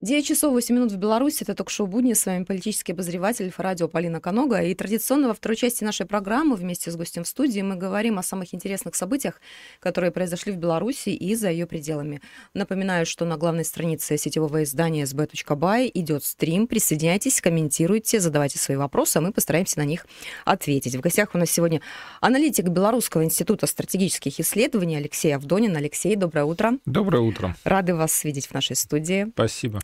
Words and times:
9 0.00 0.24
часов 0.24 0.52
8 0.52 0.76
минут 0.76 0.92
в 0.92 0.96
Беларуси. 0.96 1.42
Это 1.42 1.56
ток-шоу 1.56 1.88
«Будни». 1.88 2.12
С 2.12 2.24
вами 2.24 2.44
политический 2.44 2.92
обозреватель 2.92 3.52
радио 3.56 3.88
Полина 3.88 4.20
Конога. 4.20 4.62
И 4.62 4.72
традиционно 4.72 5.26
во 5.26 5.34
второй 5.34 5.56
части 5.56 5.82
нашей 5.82 6.06
программы 6.06 6.54
вместе 6.54 6.92
с 6.92 6.96
гостем 6.96 7.24
в 7.24 7.26
студии 7.26 7.62
мы 7.62 7.74
говорим 7.74 8.16
о 8.16 8.22
самых 8.22 8.54
интересных 8.54 8.94
событиях, 8.94 9.40
которые 9.80 10.12
произошли 10.12 10.52
в 10.52 10.56
Беларуси 10.56 11.08
и 11.08 11.34
за 11.34 11.50
ее 11.50 11.66
пределами. 11.66 12.20
Напоминаю, 12.54 13.06
что 13.06 13.24
на 13.24 13.36
главной 13.36 13.64
странице 13.64 14.16
сетевого 14.18 14.62
издания 14.62 15.02
sb.by 15.02 15.90
идет 15.92 16.22
стрим. 16.22 16.68
Присоединяйтесь, 16.68 17.40
комментируйте, 17.40 18.20
задавайте 18.20 18.60
свои 18.60 18.76
вопросы, 18.76 19.16
а 19.16 19.20
мы 19.20 19.32
постараемся 19.32 19.80
на 19.80 19.84
них 19.84 20.06
ответить. 20.44 20.94
В 20.94 21.00
гостях 21.00 21.30
у 21.34 21.38
нас 21.38 21.50
сегодня 21.50 21.80
аналитик 22.20 22.68
Белорусского 22.68 23.24
института 23.24 23.66
стратегических 23.66 24.38
исследований 24.38 24.96
Алексей 24.96 25.34
Авдонин. 25.34 25.76
Алексей, 25.76 26.14
доброе 26.14 26.44
утро. 26.44 26.74
Доброе 26.86 27.22
утро. 27.22 27.56
Рады 27.64 27.96
вас 27.96 28.22
видеть 28.22 28.46
в 28.46 28.54
нашей 28.54 28.76
студии. 28.76 29.26
Спасибо. 29.34 29.80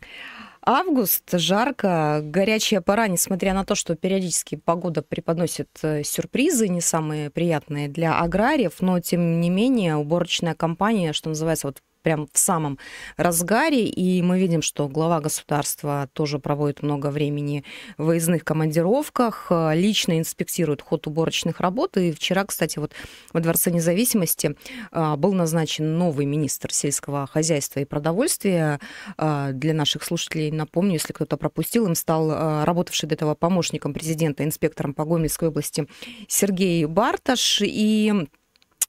Август, 0.67 1.29
жарко, 1.31 2.21
горячая 2.23 2.81
пора, 2.81 3.07
несмотря 3.07 3.53
на 3.53 3.65
то, 3.65 3.75
что 3.75 3.95
периодически 3.95 4.55
погода 4.55 5.03
преподносит 5.03 5.69
э, 5.83 6.01
сюрпризы, 6.03 6.67
не 6.67 6.81
самые 6.81 7.29
приятные 7.29 7.87
для 7.87 8.19
аграриев, 8.19 8.77
но 8.79 8.99
тем 8.99 9.39
не 9.39 9.51
менее 9.51 9.95
уборочная 9.95 10.55
кампания, 10.55 11.13
что 11.13 11.29
называется, 11.29 11.67
вот 11.67 11.83
прям 12.05 12.27
в 12.31 12.37
самом 12.37 12.77
разгаре, 13.17 13.87
и 13.87 14.21
мы 14.21 14.39
видим, 14.39 14.61
что 14.61 14.87
глава 14.87 15.19
государства 15.21 16.07
тоже 16.13 16.37
проводит 16.37 16.83
много 16.83 17.07
времени 17.07 17.63
в 17.97 18.05
выездных 18.05 18.43
командировках, 18.43 19.47
э, 19.49 19.71
лично 19.73 20.19
инспектирует 20.19 20.83
ход 20.83 21.07
уборочных 21.07 21.59
работ, 21.59 21.97
и 21.97 22.11
вчера, 22.11 22.45
кстати, 22.45 22.77
вот 22.77 22.91
во 23.33 23.39
Дворце 23.39 23.71
независимости 23.71 24.55
э, 24.91 25.15
был 25.15 25.33
назначен 25.33 25.97
новый 25.97 26.27
министр 26.27 26.71
сельского 26.71 27.25
хозяйства 27.25 27.79
и 27.79 27.85
продовольствия. 27.85 28.79
Э, 29.17 29.49
для 29.51 29.73
наших 29.73 30.03
слушателей 30.03 30.51
напомню, 30.51 30.93
если 30.93 31.11
кто-то 31.11 31.37
пропустил, 31.37 31.87
им 31.87 31.95
стал 31.95 32.65
работавший 32.65 33.09
до 33.09 33.15
этого 33.15 33.33
помощником 33.33 33.93
президента, 33.95 34.43
инспектором 34.43 34.93
по 34.93 35.05
Гомельской 35.05 35.47
области 35.47 35.87
Сергей 36.27 36.85
Барташ, 36.85 37.61
и 37.63 38.27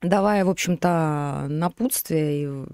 давая, 0.08 0.44
в 0.44 0.50
общем-то, 0.50 1.46
напутствие 1.48 2.66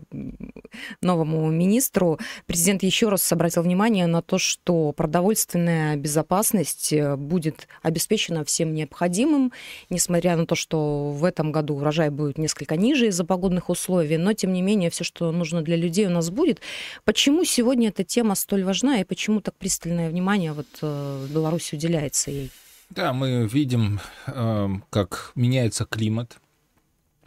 новому 1.00 1.50
министру, 1.50 2.18
президент 2.46 2.82
еще 2.82 3.08
раз 3.08 3.30
обратил 3.32 3.62
внимание 3.62 4.06
на 4.06 4.22
то, 4.22 4.38
что 4.38 4.92
продовольственная 4.92 5.96
безопасность 5.96 6.92
э, 6.92 7.16
будет 7.16 7.68
обеспечена 7.82 8.44
всем 8.44 8.74
необходимым, 8.74 9.52
несмотря 9.90 10.36
на 10.36 10.46
то, 10.46 10.54
что 10.54 11.10
в 11.10 11.24
этом 11.24 11.52
году 11.52 11.76
урожай 11.76 12.10
будет 12.10 12.38
несколько 12.38 12.76
ниже 12.76 13.08
из-за 13.08 13.24
погодных 13.24 13.68
условий, 13.68 14.16
но, 14.16 14.32
тем 14.32 14.52
не 14.52 14.62
менее, 14.62 14.90
все, 14.90 15.04
что 15.04 15.30
нужно 15.32 15.62
для 15.62 15.76
людей, 15.76 16.06
у 16.06 16.10
нас 16.10 16.30
будет. 16.30 16.60
Почему 17.04 17.44
сегодня 17.44 17.88
эта 17.88 18.04
тема 18.04 18.34
столь 18.34 18.64
важна 18.64 19.00
и 19.00 19.04
почему 19.04 19.40
так 19.40 19.54
пристальное 19.56 20.08
внимание 20.10 20.52
вот 20.52 20.68
э, 20.82 21.26
в 21.26 21.32
Беларуси 21.32 21.74
уделяется 21.74 22.30
ей? 22.30 22.50
Да, 22.90 23.14
мы 23.14 23.46
видим, 23.46 24.00
э, 24.26 24.68
как 24.90 25.32
меняется 25.34 25.86
климат, 25.86 26.36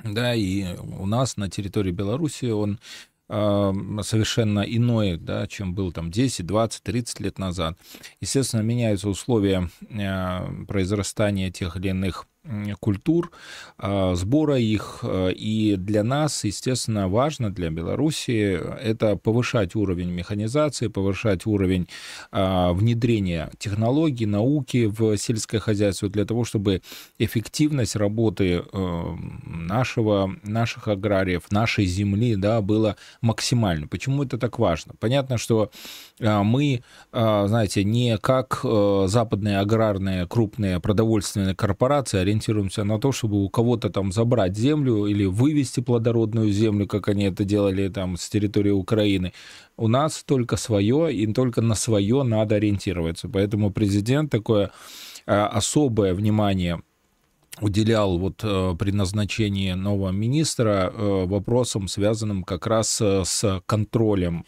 да, 0.06 0.34
и 0.36 0.78
у 0.78 1.06
нас 1.06 1.38
на 1.38 1.50
территории 1.50 1.92
Беларуси 1.92 2.46
он 2.46 2.80
совершенно 3.28 4.60
иной, 4.60 5.18
да, 5.18 5.48
чем 5.48 5.74
был 5.74 5.92
там 5.92 6.12
10, 6.12 6.46
20, 6.46 6.84
30 6.84 7.20
лет 7.22 7.40
назад. 7.40 7.76
Естественно, 8.22 8.62
меняются 8.62 9.10
условия 9.10 9.72
э, 9.90 10.66
произрастания 10.68 11.50
тех 11.50 11.76
или 11.76 11.88
иных 11.90 12.28
культур, 12.80 13.32
а, 13.78 14.16
сбора 14.16 14.58
их. 14.58 15.00
А, 15.04 15.30
и 15.30 15.76
для 15.76 16.04
нас, 16.04 16.44
естественно, 16.44 17.08
важно, 17.08 17.52
для 17.52 17.70
Беларуси, 17.70 18.60
это 18.82 19.16
повышать 19.16 19.76
уровень 19.76 20.12
механизации, 20.12 20.88
повышать 20.88 21.46
уровень 21.46 21.88
а, 22.32 22.74
внедрения 22.74 23.50
технологий, 23.58 24.26
науки 24.26 24.86
в 24.86 25.18
сельское 25.18 25.60
хозяйство 25.60 26.10
для 26.10 26.26
того, 26.26 26.46
чтобы 26.46 26.82
эффективность 27.20 27.96
работы 27.96 28.64
нашего, 29.46 30.36
наших 30.44 30.88
аграриев, 30.88 31.52
нашей 31.52 31.86
земли 31.86 32.36
да, 32.36 32.62
была 32.62 32.96
максимальной. 33.22 33.88
Почему 33.88 34.24
это 34.24 34.38
так 34.38 34.60
важно? 34.60 34.94
Понятно, 35.00 35.38
что 35.38 35.72
мы, 36.20 36.84
знаете, 37.12 37.84
не 37.84 38.18
как 38.18 38.62
западные 38.64 39.60
аграрные 39.60 40.28
крупные 40.28 40.80
продовольственные 40.80 41.56
корпорации, 41.56 42.20
ориентируемся 42.36 42.84
на 42.84 43.00
то, 43.00 43.12
чтобы 43.12 43.44
у 43.44 43.50
кого-то 43.50 43.90
там 43.90 44.12
забрать 44.12 44.58
землю 44.58 45.06
или 45.08 45.26
вывести 45.26 45.82
плодородную 45.82 46.52
землю, 46.52 46.88
как 46.88 47.10
они 47.10 47.26
это 47.26 47.44
делали 47.46 47.90
там 47.90 48.18
с 48.18 48.30
территории 48.30 48.72
Украины. 48.72 49.32
У 49.78 49.88
нас 49.88 50.24
только 50.24 50.58
свое, 50.58 51.14
и 51.14 51.34
только 51.34 51.62
на 51.62 51.76
свое 51.76 52.24
надо 52.24 52.56
ориентироваться. 52.56 53.30
Поэтому 53.30 53.72
президент 53.72 54.32
такое 54.32 54.72
а, 55.26 55.48
особое 55.48 56.14
внимание 56.14 56.82
уделял 57.62 58.18
вот 58.18 58.42
э, 58.44 58.76
при 58.78 58.92
назначении 58.92 59.72
нового 59.74 60.12
министра 60.12 60.92
э, 60.94 61.26
вопросам, 61.26 61.88
связанным 61.88 62.44
как 62.44 62.68
раз 62.68 63.00
э, 63.02 63.24
с 63.26 63.62
контролем 63.66 64.46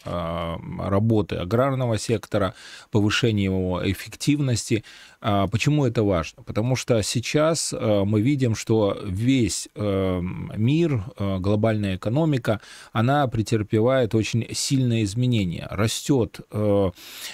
работы 0.78 1.36
аграрного 1.36 1.98
сектора, 1.98 2.54
повышением 2.90 3.52
его 3.52 3.90
эффективности. 3.90 4.84
А 5.20 5.48
почему 5.48 5.84
это 5.84 6.04
важно? 6.04 6.44
Потому 6.44 6.76
что 6.76 7.02
сейчас 7.02 7.72
мы 7.72 8.20
видим, 8.20 8.54
что 8.54 8.96
весь 9.04 9.68
мир, 9.74 11.02
глобальная 11.18 11.96
экономика, 11.96 12.60
она 12.92 13.26
претерпевает 13.26 14.14
очень 14.14 14.46
сильные 14.52 15.02
изменения. 15.02 15.66
Растет 15.70 16.40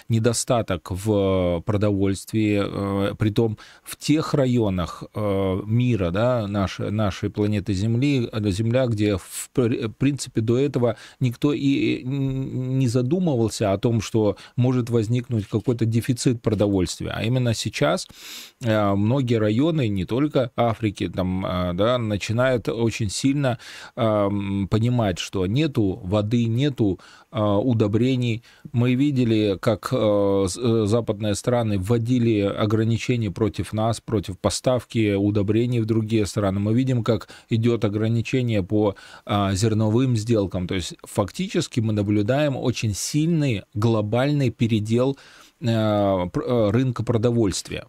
недостаток 0.08 0.90
в 0.90 1.62
продовольствии, 1.66 3.14
притом 3.16 3.58
в 3.82 3.96
тех 3.96 4.32
районах 4.32 5.04
мира, 5.14 6.10
да, 6.10 6.46
нашей, 6.48 6.90
нашей 6.90 7.28
планеты 7.28 7.74
Земли, 7.74 8.30
Земля, 8.46 8.86
где, 8.86 9.18
в 9.18 9.50
принципе, 9.98 10.40
до 10.40 10.56
этого 10.58 10.96
никто 11.20 11.52
и 11.52 12.02
не 12.02 12.88
задумывался 12.88 13.72
о 13.74 13.78
том, 13.78 14.00
что 14.00 14.38
может 14.56 14.88
возникнуть 14.88 15.46
какой-то 15.48 15.84
дефицит 15.84 16.40
продовольствия. 16.40 17.10
А 17.14 17.22
именно 17.22 17.52
сейчас 17.52 17.73
э, 17.82 18.94
многие 18.94 19.38
районы, 19.38 19.88
не 19.88 20.04
только 20.04 20.50
Африки, 20.56 21.08
там, 21.08 21.44
э, 21.44 21.72
да, 21.74 21.98
начинают 21.98 22.68
очень 22.68 23.10
сильно 23.10 23.58
э, 23.96 24.28
понимать, 24.70 25.18
что 25.18 25.46
нету 25.46 26.00
воды, 26.02 26.44
нету 26.46 27.00
удобрений. 27.30 28.44
Мы 28.72 28.94
видели, 28.94 29.58
как 29.60 29.88
западные 29.90 31.34
страны 31.34 31.80
вводили 31.80 32.42
ограничения 32.42 33.32
против 33.32 33.72
нас, 33.72 34.00
против 34.00 34.38
поставки 34.38 35.14
удобрений 35.14 35.80
в 35.80 35.86
другие 35.86 36.26
страны. 36.26 36.60
Мы 36.60 36.74
видим, 36.74 37.02
как 37.02 37.28
идет 37.50 37.84
ограничение 37.84 38.62
по 38.62 38.94
зерновым 39.26 40.16
сделкам. 40.16 40.68
То 40.68 40.76
есть 40.76 40.94
фактически 41.02 41.80
мы 41.80 41.92
наблюдаем 41.92 42.56
очень 42.56 42.94
сильный 42.94 43.64
глобальный 43.74 44.50
передел 44.50 45.18
рынка 45.64 47.02
продовольствия. 47.04 47.86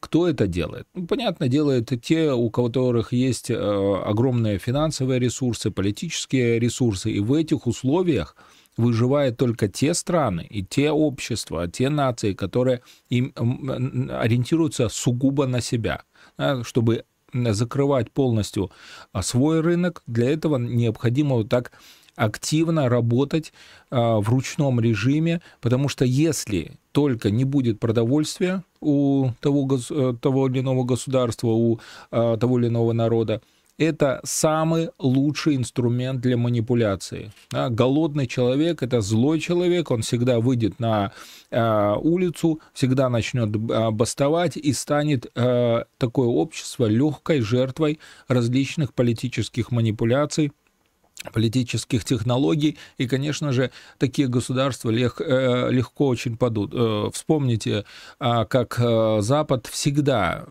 Кто 0.00 0.28
это 0.28 0.46
делает? 0.46 0.86
Ну, 0.94 1.06
понятно, 1.06 1.48
делают 1.48 1.92
те, 2.02 2.32
у 2.32 2.50
которых 2.50 3.12
есть 3.12 3.50
а, 3.50 4.02
огромные 4.06 4.58
финансовые 4.58 5.18
ресурсы, 5.18 5.70
политические 5.70 6.58
ресурсы, 6.58 7.10
и 7.10 7.20
в 7.20 7.32
этих 7.32 7.66
условиях 7.66 8.36
выживают 8.76 9.36
только 9.36 9.68
те 9.68 9.94
страны 9.94 10.46
и 10.48 10.62
те 10.62 10.90
общества, 10.90 11.66
те 11.66 11.88
нации, 11.88 12.34
которые 12.34 12.82
им 13.08 13.32
ориентируются 14.10 14.88
сугубо 14.88 15.46
на 15.46 15.60
себя, 15.60 16.02
чтобы 16.62 17.04
закрывать 17.32 18.10
полностью 18.10 18.70
а, 19.12 19.22
свой 19.22 19.60
рынок, 19.60 20.02
для 20.06 20.30
этого 20.30 20.58
необходимо 20.58 21.36
вот 21.36 21.48
так 21.48 21.72
активно 22.16 22.88
работать 22.88 23.52
а, 23.90 24.20
в 24.20 24.28
ручном 24.28 24.80
режиме, 24.80 25.40
потому 25.60 25.88
что 25.88 26.04
если 26.04 26.72
только 26.92 27.30
не 27.30 27.44
будет 27.44 27.78
продовольствия 27.78 28.64
у 28.80 29.30
того, 29.40 29.68
э, 29.90 30.14
того 30.20 30.48
или 30.48 30.60
иного 30.60 30.84
государства, 30.84 31.48
у 31.48 31.78
а, 32.10 32.36
того 32.36 32.58
или 32.58 32.68
иного 32.68 32.92
народа, 32.92 33.42
это 33.78 34.20
самый 34.24 34.88
лучший 34.98 35.56
инструмент 35.56 36.20
для 36.20 36.36
манипуляции. 36.36 37.30
Да, 37.50 37.68
голодный 37.68 38.26
человек– 38.26 38.82
это 38.82 39.00
злой 39.00 39.38
человек, 39.40 39.90
он 39.90 40.02
всегда 40.02 40.40
выйдет 40.40 40.80
на 40.80 41.12
э, 41.50 41.94
улицу, 42.00 42.60
всегда 42.72 43.08
начнет 43.10 43.54
э, 43.54 43.90
бастовать 43.90 44.56
и 44.56 44.72
станет 44.72 45.26
э, 45.34 45.84
такое 45.98 46.28
общество 46.28 46.86
легкой 46.86 47.40
жертвой 47.40 48.00
различных 48.28 48.94
политических 48.94 49.70
манипуляций, 49.70 50.52
политических 51.32 52.04
технологий, 52.04 52.78
и, 52.98 53.06
конечно 53.06 53.52
же, 53.52 53.70
такие 53.98 54.28
государства 54.28 54.90
лег, 54.90 55.20
э, 55.20 55.70
легко 55.70 56.06
очень 56.06 56.36
падут. 56.36 56.72
Э, 56.74 57.10
вспомните, 57.12 57.84
а, 58.18 58.44
как 58.44 58.78
э, 58.78 59.18
Запад 59.20 59.66
всегда, 59.66 60.44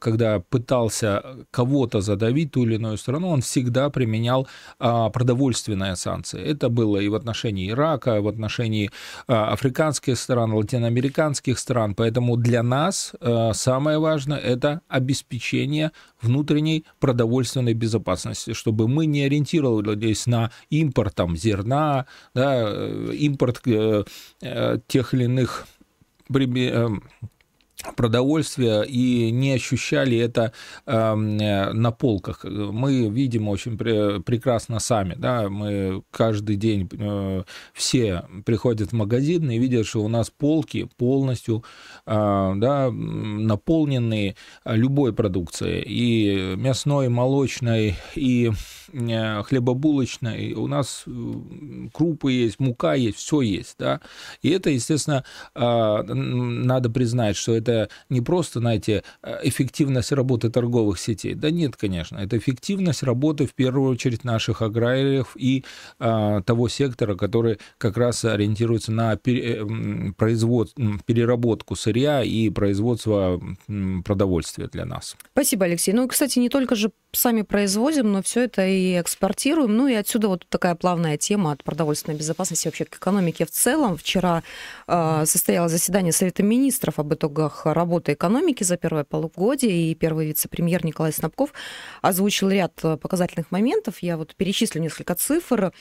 когда 0.00 0.40
пытался 0.40 1.22
кого-то 1.50 2.00
задавить, 2.00 2.52
ту 2.52 2.64
или 2.64 2.74
иную 2.74 2.96
страну, 2.98 3.28
он 3.28 3.40
всегда 3.40 3.90
применял 3.90 4.46
а, 4.78 5.10
продовольственные 5.10 5.96
санкции. 5.96 6.40
Это 6.40 6.68
было 6.68 6.98
и 6.98 7.08
в 7.08 7.14
отношении 7.14 7.70
Ирака, 7.70 8.16
и 8.16 8.20
в 8.20 8.28
отношении 8.28 8.90
а, 9.26 9.52
африканских 9.52 10.18
стран, 10.18 10.52
латиноамериканских 10.52 11.58
стран. 11.58 11.94
Поэтому 11.94 12.36
для 12.36 12.62
нас 12.62 13.12
самое 13.52 13.98
важное– 13.98 14.38
это 14.38 14.80
обеспечение 14.88 15.92
внутренней 16.22 16.84
продовольственной 16.98 17.74
безопасности, 17.74 18.52
чтобы 18.52 18.88
мы 18.88 19.06
не 19.06 19.28
ориентировались 20.10 20.26
на 20.26 20.50
импорт 20.70 21.14
там, 21.14 21.36
зерна, 21.36 22.06
да, 22.34 22.54
э, 22.56 23.12
импорт 23.14 23.60
э, 23.66 24.04
э, 24.42 24.78
тех 24.86 25.14
или 25.14 25.24
иных 25.24 25.66
продовольствия 27.96 28.82
и 28.82 29.30
не 29.30 29.52
ощущали 29.52 30.16
это 30.18 30.52
э, 30.86 31.14
на 31.14 31.90
полках. 31.90 32.44
Мы 32.44 33.08
видим 33.08 33.48
очень 33.48 33.74
пре- 33.74 34.20
прекрасно 34.22 34.80
сами, 34.80 35.14
да, 35.16 35.48
мы 35.48 36.02
каждый 36.10 36.56
день 36.56 36.88
э, 36.92 37.42
все 37.72 38.24
приходят 38.44 38.90
в 38.90 38.94
магазин 38.94 39.50
и 39.50 39.58
видят, 39.58 39.86
что 39.86 40.02
у 40.02 40.08
нас 40.08 40.30
полки 40.30 40.88
полностью 40.96 41.64
э, 42.06 42.52
да, 42.56 42.90
наполнены 42.90 44.36
любой 44.64 45.12
продукцией, 45.12 45.82
и 45.86 46.56
мясной, 46.56 47.06
и 47.06 47.08
молочной, 47.08 47.96
и 48.14 48.50
э, 48.92 49.42
хлебобулочной, 49.42 50.52
у 50.54 50.66
нас 50.66 51.04
э, 51.06 51.10
крупы 51.92 52.32
есть, 52.32 52.60
мука 52.60 52.94
есть, 52.94 53.18
все 53.18 53.40
есть, 53.40 53.76
да, 53.78 54.00
и 54.42 54.50
это, 54.50 54.70
естественно, 54.70 55.24
э, 55.54 56.02
надо 56.02 56.90
признать, 56.90 57.36
что 57.36 57.54
это 57.54 57.69
это 57.70 57.88
не 58.08 58.20
просто, 58.20 58.60
знаете, 58.60 59.02
эффективность 59.42 60.12
работы 60.12 60.50
торговых 60.50 60.98
сетей. 60.98 61.34
Да 61.34 61.50
нет, 61.50 61.76
конечно, 61.76 62.18
это 62.18 62.36
эффективность 62.36 63.02
работы 63.02 63.46
в 63.46 63.54
первую 63.54 63.90
очередь 63.90 64.24
наших 64.24 64.62
аграриев 64.62 65.36
и 65.36 65.64
а, 65.98 66.42
того 66.42 66.68
сектора, 66.68 67.14
который 67.14 67.58
как 67.78 67.96
раз 67.96 68.24
ориентируется 68.24 68.92
на 68.92 69.16
пере, 69.16 69.64
производ, 70.16 70.74
переработку 71.06 71.76
сырья 71.76 72.22
и 72.22 72.50
производство 72.50 73.40
продовольствия 74.04 74.68
для 74.68 74.84
нас. 74.84 75.16
Спасибо, 75.32 75.64
Алексей. 75.64 75.92
Ну, 75.92 76.08
кстати, 76.08 76.38
не 76.38 76.48
только 76.48 76.74
же 76.74 76.90
сами 77.12 77.42
производим, 77.42 78.12
но 78.12 78.22
все 78.22 78.44
это 78.44 78.66
и 78.66 79.00
экспортируем. 79.00 79.76
Ну 79.76 79.88
и 79.88 79.94
отсюда 79.94 80.28
вот 80.28 80.46
такая 80.48 80.74
плавная 80.74 81.16
тема 81.16 81.52
от 81.52 81.64
продовольственной 81.64 82.16
безопасности 82.16 82.68
вообще 82.68 82.84
к 82.84 82.96
экономике 82.96 83.44
в 83.46 83.50
целом. 83.50 83.96
Вчера 83.96 84.42
э, 84.86 85.24
состоялось 85.26 85.72
заседание 85.72 86.12
Совета 86.12 86.42
министров 86.42 86.98
об 86.98 87.12
итогах 87.14 87.66
работы 87.66 88.12
экономики 88.12 88.64
за 88.64 88.76
первое 88.76 89.04
полугодие, 89.04 89.90
и 89.90 89.94
первый 89.94 90.26
вице-премьер 90.26 90.84
Николай 90.84 91.12
Снабков 91.12 91.52
озвучил 92.02 92.50
ряд 92.50 92.74
показательных 92.74 93.50
моментов. 93.50 93.98
Я 94.00 94.16
вот 94.16 94.34
перечислю 94.36 94.80
несколько 94.80 95.14
цифр. 95.14 95.72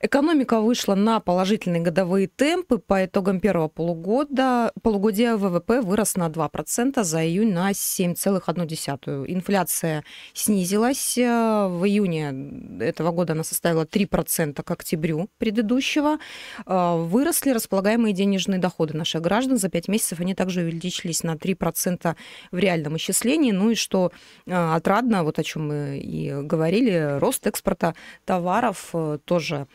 Экономика 0.00 0.60
вышла 0.60 0.94
на 0.94 1.20
положительные 1.20 1.82
годовые 1.82 2.28
темпы. 2.28 2.78
По 2.78 3.06
итогам 3.06 3.40
первого 3.40 3.68
полугода, 3.68 4.72
полугодия 4.82 5.36
ВВП 5.36 5.80
вырос 5.80 6.16
на 6.16 6.28
2%, 6.28 7.02
за 7.02 7.24
июнь 7.24 7.52
на 7.52 7.70
7,1%. 7.70 9.24
Инфляция 9.26 10.04
снизилась. 10.34 11.16
Э, 11.16 11.68
в 11.68 11.84
июне 11.86 12.34
этого 12.80 13.10
года 13.10 13.32
она 13.32 13.44
составила 13.44 13.84
3% 13.84 14.62
к 14.62 14.70
октябрю 14.70 15.30
предыдущего. 15.38 16.18
Э, 16.66 16.96
выросли 16.96 17.50
располагаемые 17.50 18.12
денежные 18.12 18.58
доходы 18.58 18.96
наших 18.96 19.22
граждан. 19.22 19.56
За 19.56 19.70
5 19.70 19.88
месяцев 19.88 20.20
они 20.20 20.34
также 20.34 20.60
увеличились 20.60 21.22
на 21.22 21.36
3% 21.36 22.16
в 22.52 22.58
реальном 22.58 22.96
исчислении. 22.98 23.52
Ну 23.52 23.70
и 23.70 23.74
что 23.74 24.12
э, 24.46 24.52
отрадно, 24.52 25.24
вот 25.24 25.38
о 25.38 25.42
чем 25.42 25.68
мы 25.68 25.98
и 25.98 26.32
говорили, 26.42 27.18
рост 27.18 27.46
экспорта 27.46 27.94
товаров 28.24 28.94
тоже 29.24 29.66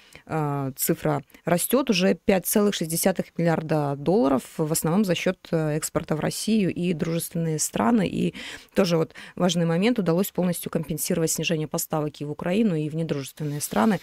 цифра 0.75 1.24
растет 1.46 1.90
уже 1.90 2.13
5,6 2.13 3.25
миллиарда 3.38 3.96
долларов, 3.98 4.44
в 4.58 4.72
основном 4.72 5.06
за 5.06 5.16
счет 5.16 5.38
э, 5.52 5.78
экспорта 5.78 6.16
в 6.16 6.19
Россию 6.19 6.74
и 6.74 6.94
дружественные 6.94 7.60
страны. 7.60 8.08
И 8.08 8.36
тоже 8.74 8.98
вот 8.98 9.13
важный 9.36 9.66
момент, 9.66 10.00
удалось 10.00 10.31
полностью 10.31 10.72
компенсировать 10.72 11.31
снижение 11.31 11.68
поставок 11.68 12.22
и 12.22 12.25
в 12.25 12.31
Украину, 12.31 12.75
и 12.75 12.90
в 12.90 12.96
недружественные 12.96 13.62
страны. 13.62 14.00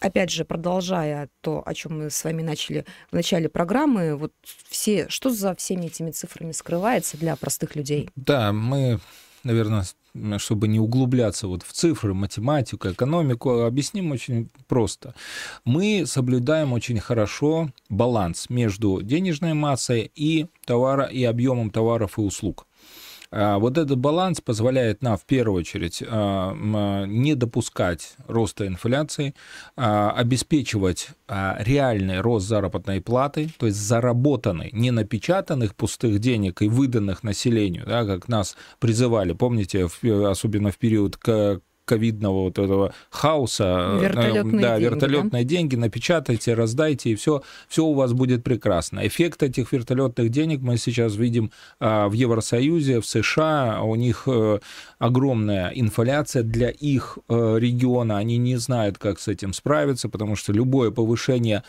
Опять 0.00 0.30
же, 0.30 0.44
продолжая 0.44 1.28
то, 1.40 1.62
о 1.66 1.74
чем 1.74 1.98
мы 1.98 2.10
с 2.10 2.22
вами 2.22 2.42
начали 2.42 2.84
в 3.10 3.14
начале 3.14 3.48
программы, 3.48 4.14
вот 4.14 4.32
все, 4.68 5.08
что 5.08 5.30
за 5.30 5.56
всеми 5.56 5.86
этими 5.86 6.12
цифрами 6.12 6.52
скрывается 6.52 7.16
для 7.16 7.34
простых 7.34 7.74
людей? 7.74 8.08
Да, 8.14 8.52
мы, 8.52 9.00
наверное, 9.42 9.84
чтобы 10.38 10.68
не 10.68 10.80
углубляться 10.80 11.48
вот 11.48 11.62
в 11.62 11.72
цифры, 11.72 12.14
математику, 12.14 12.88
экономику, 12.88 13.62
объясним 13.62 14.12
очень 14.12 14.50
просто. 14.66 15.14
Мы 15.64 16.04
соблюдаем 16.06 16.72
очень 16.72 17.00
хорошо 17.00 17.70
баланс 17.88 18.50
между 18.50 19.02
денежной 19.02 19.54
массой 19.54 20.10
и 20.14 20.46
товара 20.64 21.04
и 21.04 21.24
объемом 21.24 21.70
товаров 21.70 22.18
и 22.18 22.20
услуг. 22.20 22.66
А, 23.30 23.58
вот 23.58 23.76
этот 23.76 23.98
баланс 23.98 24.40
позволяет 24.40 25.02
нам 25.02 25.16
в 25.16 25.24
первую 25.24 25.60
очередь 25.60 26.02
а, 26.06 26.54
не 27.06 27.34
допускать 27.34 28.16
роста 28.26 28.66
инфляции, 28.66 29.34
а, 29.76 30.10
обеспечивать 30.12 31.08
реальный 31.28 32.20
рост 32.20 32.48
заработной 32.48 33.02
платы, 33.02 33.50
то 33.58 33.66
есть 33.66 33.78
заработанный, 33.78 34.70
не 34.72 34.90
напечатанных 34.90 35.74
пустых 35.74 36.20
денег 36.20 36.62
и 36.62 36.68
выданных 36.68 37.22
населению, 37.22 37.84
да, 37.86 38.06
как 38.06 38.28
нас 38.28 38.56
призывали, 38.78 39.34
помните, 39.34 39.88
особенно 40.26 40.70
в 40.70 40.78
период 40.78 41.18
ковидного 41.88 42.42
вот 42.42 42.58
этого 42.58 42.92
хаоса. 43.10 43.98
Э, 43.98 44.00
вертолетные 44.02 44.62
да, 44.62 44.78
деньги, 44.78 44.84
вертолетные 44.84 45.42
да? 45.44 45.48
деньги 45.48 45.76
напечатайте, 45.76 46.54
раздайте, 46.54 47.10
и 47.10 47.14
все, 47.14 47.42
все 47.68 47.84
у 47.84 47.94
вас 47.94 48.12
будет 48.12 48.44
прекрасно. 48.44 49.06
Эффект 49.06 49.42
этих 49.42 49.72
вертолетных 49.72 50.28
денег 50.28 50.60
мы 50.60 50.76
сейчас 50.76 51.16
видим 51.16 51.50
а, 51.80 52.08
в 52.08 52.12
Евросоюзе, 52.12 53.00
в 53.00 53.06
США. 53.06 53.80
У 53.82 53.94
них 53.94 54.24
э, 54.26 54.58
огромная 54.98 55.70
инфляция 55.70 56.42
для 56.42 56.68
их 56.68 57.18
э, 57.28 57.56
региона. 57.58 58.18
Они 58.18 58.36
не 58.36 58.56
знают, 58.56 58.98
как 58.98 59.18
с 59.18 59.28
этим 59.28 59.54
справиться, 59.54 60.08
потому 60.08 60.36
что 60.36 60.52
любое 60.52 60.90
повышение 60.90 61.62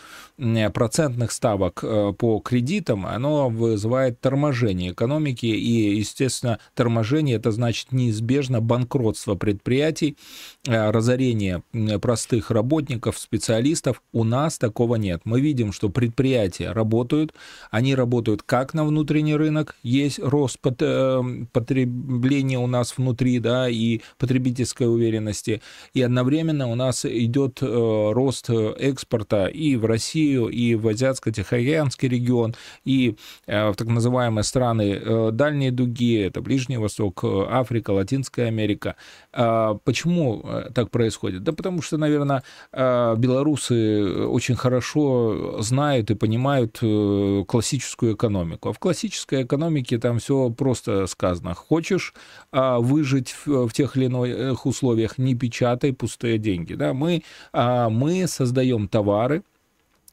процентных 0.74 1.32
ставок 1.32 1.84
по 2.18 2.40
кредитам, 2.40 3.06
оно 3.06 3.50
вызывает 3.50 4.20
торможение 4.20 4.92
экономики, 4.92 5.46
и, 5.46 5.98
естественно, 5.98 6.60
торможение 6.76 7.36
это 7.36 7.52
значит 7.52 7.92
неизбежно 7.92 8.62
банкротство 8.62 9.36
предприятий, 9.36 10.09
случай 10.10 10.18
э, 10.68 10.92
разорения 10.92 11.64
простых 12.02 12.52
работников, 12.52 13.18
специалистов, 13.18 14.02
у 14.12 14.24
нас 14.24 14.58
такого 14.58 14.96
нет. 14.96 15.22
Мы 15.26 15.42
видим, 15.42 15.72
что 15.72 15.90
предприятия 15.90 16.72
работают, 16.72 17.34
они 17.72 17.96
работают 17.96 18.44
как 18.44 18.74
на 18.74 18.86
внутренний 18.86 19.36
рынок, 19.36 19.76
есть 19.84 20.20
рост 20.20 20.60
э, 20.64 21.22
потребления 21.52 22.60
у 22.60 22.68
нас 22.68 22.98
внутри, 22.98 23.40
да, 23.40 23.70
и 23.70 24.02
потребительской 24.18 24.88
уверенности, 24.88 25.62
и 25.94 26.02
одновременно 26.02 26.68
у 26.68 26.76
нас 26.76 27.06
идет 27.06 27.60
э, 27.62 28.12
рост 28.14 28.50
экспорта 28.50 29.48
и 29.48 29.76
в 29.76 29.86
Россию, 29.86 30.48
и 30.48 30.76
в 30.76 30.88
Азиатско-Тихоокеанский 30.88 32.10
регион, 32.10 32.56
и 32.86 33.16
в 33.48 33.74
так 33.76 33.88
называемые 33.88 34.44
страны 34.44 35.32
дальней 35.32 35.72
дуги, 35.72 36.20
это 36.20 36.42
Ближний 36.42 36.78
Восток, 36.78 37.24
Африка, 37.24 37.92
Латинская 37.92 38.48
Америка. 38.48 38.96
Почему 39.32 39.99
Почему 40.00 40.42
э, 40.46 40.70
так 40.74 40.92
происходит? 40.92 41.44
Да 41.44 41.52
потому 41.52 41.82
что, 41.82 41.98
наверное, 41.98 42.42
э, 42.72 43.16
белорусы 43.18 44.26
очень 44.28 44.56
хорошо 44.56 45.62
знают 45.62 46.10
и 46.10 46.16
понимают 46.16 46.80
э, 46.82 47.44
классическую 47.46 48.16
экономику. 48.16 48.70
А 48.70 48.72
в 48.72 48.80
классической 48.80 49.44
экономике 49.44 49.98
там 49.98 50.20
все 50.20 50.50
просто 50.52 51.06
сказано. 51.08 51.54
Хочешь 51.54 52.14
а, 52.54 52.80
выжить 52.80 53.36
в 53.46 53.70
тех 53.74 53.98
или 53.98 54.06
иных 54.06 54.66
условиях, 54.66 55.18
не 55.18 55.36
печатай 55.36 55.92
пустые 55.92 56.38
деньги. 56.38 56.76
Да? 56.76 56.94
Мы, 56.94 57.24
а, 57.52 57.90
мы 57.90 58.26
создаем 58.28 58.88
товары, 58.88 59.44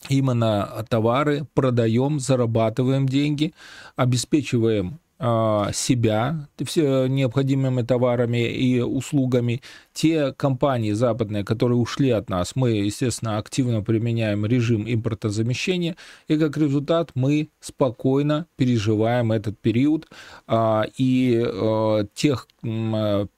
именно 0.09 0.85
товары, 0.89 1.47
продаем, 1.55 2.19
зарабатываем 2.19 3.07
деньги, 3.09 3.55
обеспечиваем 3.95 4.99
себя 5.19 6.49
все 6.65 7.07
необходимыми 7.07 7.83
товарами 7.83 8.49
и 8.49 8.81
услугами. 8.81 9.63
Те 9.95 10.33
компании 10.33 10.93
западные, 10.93 11.43
которые 11.43 11.79
ушли 11.79 12.11
от 12.11 12.29
нас, 12.29 12.55
мы, 12.55 12.73
естественно, 12.73 13.39
активно 13.39 13.83
применяем 13.83 14.45
режим 14.45 14.85
импортозамещения, 14.87 15.97
и 16.29 16.37
как 16.37 16.57
результат 16.59 17.13
мы 17.15 17.49
спокойно 17.61 18.47
переживаем 18.57 19.33
этот 19.33 19.59
период. 19.59 20.07
А, 20.47 20.85
и 20.99 21.43
а, 21.45 22.07
тех 22.15 22.47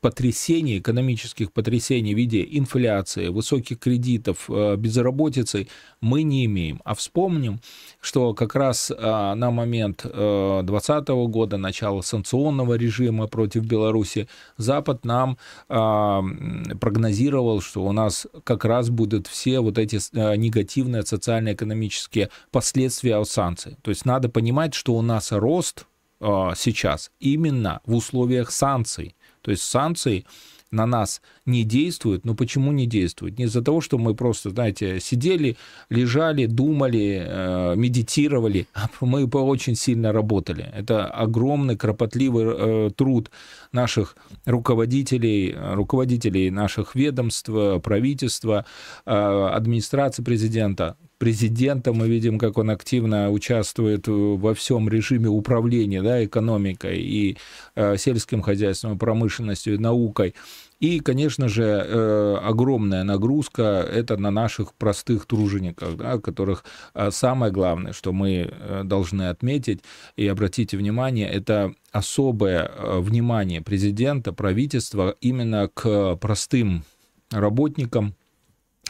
потрясений, 0.00 0.78
экономических 0.78 1.52
потрясений 1.52 2.14
в 2.14 2.16
виде 2.16 2.46
инфляции, 2.50 3.28
высоких 3.28 3.78
кредитов, 3.78 4.48
безработицы 4.48 5.68
мы 6.00 6.22
не 6.22 6.46
имеем. 6.46 6.80
А 6.84 6.94
вспомним, 6.94 7.60
что 8.00 8.32
как 8.32 8.54
раз 8.54 8.90
на 8.90 9.50
момент 9.50 10.02
2020 10.02 11.08
года, 11.08 11.58
начала 11.68 12.02
санкционного 12.02 12.74
режима 12.74 13.26
против 13.26 13.64
Беларуси, 13.64 14.28
Запад 14.56 15.04
нам 15.04 15.36
э, 15.68 16.74
прогнозировал, 16.80 17.60
что 17.60 17.84
у 17.84 17.92
нас 17.92 18.26
как 18.44 18.64
раз 18.64 18.88
будут 18.90 19.26
все 19.26 19.60
вот 19.60 19.78
эти 19.78 19.96
э, 19.96 20.36
негативные 20.36 21.02
социально-экономические 21.02 22.30
последствия 22.50 23.16
от 23.16 23.28
санкций. 23.28 23.76
То 23.82 23.90
есть 23.90 24.06
надо 24.06 24.28
понимать, 24.28 24.74
что 24.74 24.94
у 24.94 25.02
нас 25.02 25.32
рост 25.32 25.86
э, 26.20 26.52
сейчас 26.56 27.10
именно 27.20 27.80
в 27.84 27.94
условиях 27.94 28.50
санкций. 28.50 29.14
То 29.42 29.50
есть 29.50 29.62
санкции 29.62 30.24
на 30.70 30.86
нас 30.86 31.20
не 31.48 31.64
действуют. 31.64 32.24
Но 32.24 32.34
почему 32.34 32.70
не 32.72 32.86
действуют? 32.86 33.38
Не 33.38 33.46
из-за 33.46 33.62
того, 33.62 33.80
что 33.80 33.98
мы 33.98 34.14
просто, 34.14 34.50
знаете, 34.50 35.00
сидели, 35.00 35.56
лежали, 35.90 36.46
думали, 36.46 37.24
э, 37.26 37.74
медитировали, 37.76 38.68
а 38.74 38.88
мы 39.00 39.24
очень 39.26 39.74
сильно 39.74 40.12
работали. 40.12 40.70
Это 40.74 41.06
огромный, 41.06 41.76
кропотливый 41.76 42.44
э, 42.46 42.90
труд 42.94 43.30
наших 43.72 44.16
руководителей, 44.46 45.54
руководителей 45.56 46.50
наших 46.50 46.94
ведомств, 46.94 47.50
правительства, 47.82 48.64
э, 49.06 49.10
администрации 49.10 50.22
президента, 50.22 50.96
президента 51.18 51.92
мы 51.92 52.08
видим, 52.08 52.38
как 52.38 52.58
он 52.58 52.70
активно 52.70 53.30
участвует 53.30 54.06
во 54.06 54.54
всем 54.54 54.88
режиме 54.88 55.28
управления 55.28 56.02
да, 56.02 56.24
экономикой 56.24 57.00
и 57.00 57.36
э, 57.74 57.96
сельским 57.98 58.40
хозяйством, 58.40 58.98
промышленностью, 58.98 59.74
и 59.74 59.78
наукой. 59.78 60.34
И, 60.80 61.00
конечно 61.00 61.48
же, 61.48 61.64
э, 61.64 62.36
огромная 62.40 63.02
нагрузка 63.02 63.62
это 63.62 64.16
на 64.16 64.30
наших 64.30 64.74
простых 64.74 65.26
тружениках, 65.26 65.96
да, 65.96 66.18
которых 66.18 66.64
э, 66.94 67.10
самое 67.10 67.52
главное, 67.52 67.92
что 67.92 68.12
мы 68.12 68.48
э, 68.50 68.82
должны 68.84 69.28
отметить 69.28 69.80
и 70.16 70.28
обратите 70.28 70.76
внимание, 70.76 71.28
это 71.28 71.74
особое 71.90 72.70
внимание 73.00 73.60
президента, 73.60 74.32
правительства 74.32 75.16
именно 75.20 75.68
к 75.72 76.16
простым 76.16 76.84
работникам, 77.32 78.14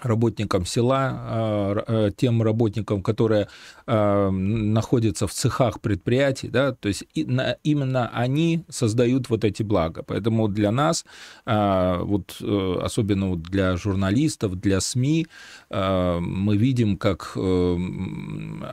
работникам 0.05 0.67
села, 0.67 1.11
а, 1.13 1.85
э, 1.87 2.11
тем 2.17 2.43
работникам, 2.43 3.03
которые 3.03 3.49
а, 3.87 4.31
находятся 4.31 5.27
в 5.27 5.33
цехах 5.33 5.81
предприятий, 5.81 6.49
да, 6.49 6.73
то 6.73 6.89
есть 6.89 7.05
именно 7.15 8.11
они 8.13 8.65
создают 8.69 9.31
вот 9.31 9.45
эти 9.45 9.63
блага. 9.63 10.03
Поэтому 10.03 10.49
для 10.49 10.71
нас, 10.71 11.05
а, 11.47 12.03
вот 12.03 12.37
э, 12.41 12.79
особенно 12.83 13.31
вот 13.31 13.43
для 13.43 13.77
журналистов, 13.77 14.61
для 14.61 14.81
СМИ, 14.81 15.27
мы 15.71 16.57
видим, 16.57 16.97
как 16.97 17.33
э, 17.37 17.77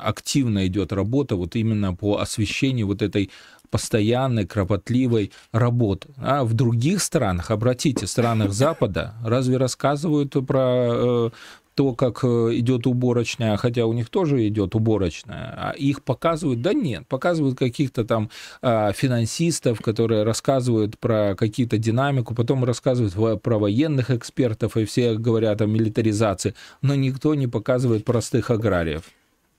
активно 0.03 0.67
идет 0.67 0.93
работа 0.93 1.35
вот 1.35 1.55
именно 1.55 1.93
по 1.93 2.17
освещению 2.17 2.87
вот 2.87 3.01
этой 3.01 3.31
постоянной, 3.75 4.47
кропотливой 4.47 5.33
работы. 5.51 6.07
А 6.17 6.45
в 6.45 6.53
других 6.53 7.01
странах, 7.01 7.51
обратите, 7.51 8.07
странах 8.07 8.53
Запада, 8.53 9.15
разве 9.21 9.57
рассказывают 9.57 10.33
про 10.47 10.61
э, 10.63 11.29
то, 11.73 11.93
как 11.93 12.23
э, 12.23 12.51
идет 12.53 12.87
уборочная, 12.87 13.57
хотя 13.57 13.85
у 13.85 13.91
них 13.91 14.07
тоже 14.09 14.47
идет 14.47 14.75
уборочная, 14.75 15.53
а 15.57 15.71
их 15.71 16.03
показывают, 16.03 16.61
да 16.61 16.71
нет, 16.71 17.05
показывают 17.09 17.59
каких-то 17.59 18.05
там 18.05 18.29
а, 18.61 18.93
финансистов, 18.93 19.81
которые 19.81 20.23
рассказывают 20.23 20.97
про 20.97 21.35
какие-то 21.35 21.77
динамику, 21.77 22.33
потом 22.33 22.63
рассказывают 22.63 23.41
про 23.41 23.59
военных 23.59 24.09
экспертов, 24.09 24.77
и 24.77 24.85
все 24.85 25.15
говорят 25.15 25.61
о 25.61 25.65
милитаризации, 25.65 26.55
но 26.81 26.95
никто 26.95 27.35
не 27.35 27.47
показывает 27.47 28.05
простых 28.05 28.51
аграриев. 28.51 29.03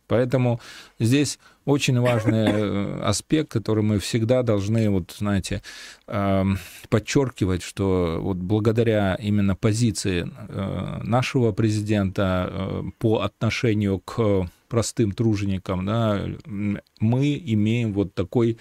Поэтому 0.07 0.61
здесь 0.99 1.39
очень 1.67 2.01
важный 2.01 2.47
э, 2.47 3.01
аспект, 3.03 3.51
который 3.51 3.83
мы 3.83 3.99
всегда 3.99 4.43
должны, 4.43 4.89
вот, 4.89 5.15
знаете, 5.19 5.63
эм, 6.07 6.59
подчеркивать, 6.89 7.63
что 7.63 8.19
вот 8.21 8.37
благодаря 8.37 9.17
именно 9.17 9.57
позиции 9.57 10.31
э, 10.49 11.01
нашего 11.03 11.51
президента 11.53 12.49
э, 12.49 12.83
по 12.99 13.23
отношению 13.23 13.99
к 13.99 14.49
простым 14.69 15.13
труженикам, 15.13 15.85
да, 15.87 16.25
мы 16.47 17.43
имеем 17.45 17.93
вот 17.93 18.15
такой 18.15 18.59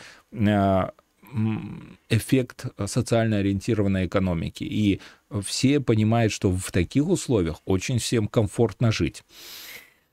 эффект 2.10 2.66
социально 2.86 3.38
ориентированной 3.38 4.06
экономики. 4.06 4.64
И 4.64 5.02
все 5.44 5.80
понимают, 5.80 6.32
что 6.32 6.52
в 6.52 6.72
таких 6.72 7.08
условиях 7.08 7.62
очень 7.66 7.98
всем 7.98 8.28
комфортно 8.28 8.92
жить. 8.92 9.24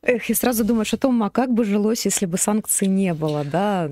Эх, 0.05 0.31
и 0.31 0.35
сразу 0.35 0.65
думаешь 0.65 0.95
о 0.95 0.99
том, 0.99 1.23
а 1.23 1.31
как 1.31 1.53
бы 1.53 1.65
жилось, 1.65 2.05
если 2.07 2.27
бы 2.27 2.37
санкций 2.37 2.89
не 2.89 3.15
было, 3.15 3.45
да? 3.45 3.91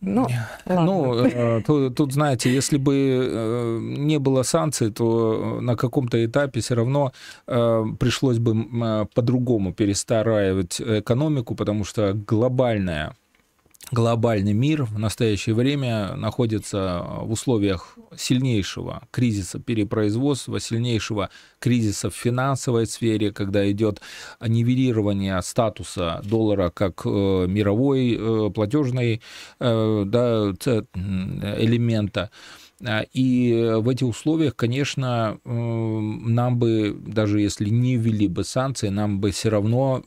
Ну, 0.00 0.26
ну 0.66 1.24
э, 1.24 1.62
тут, 1.64 1.94
тут, 1.94 2.12
знаете, 2.12 2.52
если 2.52 2.76
бы 2.76 2.94
э, 2.94 3.78
не 3.80 4.18
было 4.18 4.42
санкций, 4.42 4.90
то 4.90 5.60
на 5.60 5.76
каком-то 5.76 6.24
этапе 6.24 6.60
все 6.60 6.74
равно 6.74 7.12
э, 7.46 7.84
пришлось 8.00 8.38
бы 8.38 9.06
по-другому 9.14 9.72
перестраивать 9.72 10.80
экономику, 10.80 11.54
потому 11.54 11.84
что 11.84 12.14
глобальная 12.14 13.14
глобальный 13.92 14.54
мир 14.54 14.84
в 14.84 14.98
настоящее 14.98 15.54
время 15.54 16.14
находится 16.16 17.04
в 17.20 17.30
условиях 17.30 17.96
сильнейшего 18.16 19.02
кризиса 19.10 19.60
перепроизводства, 19.60 20.58
сильнейшего 20.58 21.28
кризиса 21.60 22.08
в 22.10 22.14
финансовой 22.14 22.86
сфере, 22.86 23.32
когда 23.32 23.70
идет 23.70 24.00
нивелирование 24.40 25.40
статуса 25.42 26.22
доллара 26.24 26.70
как 26.70 27.02
э, 27.04 27.08
мировой 27.46 28.16
э, 28.18 28.50
платежной 28.50 29.20
э, 29.60 30.04
да, 30.06 30.52
элемента. 31.58 32.30
И 33.12 33.74
в 33.76 33.88
этих 33.88 34.08
условиях, 34.08 34.56
конечно, 34.56 35.38
нам 35.44 36.58
бы, 36.58 36.96
даже 37.06 37.40
если 37.40 37.68
не 37.68 37.96
ввели 37.96 38.26
бы 38.26 38.42
санкции, 38.42 38.88
нам 38.88 39.20
бы 39.20 39.30
все 39.30 39.50
равно 39.50 40.02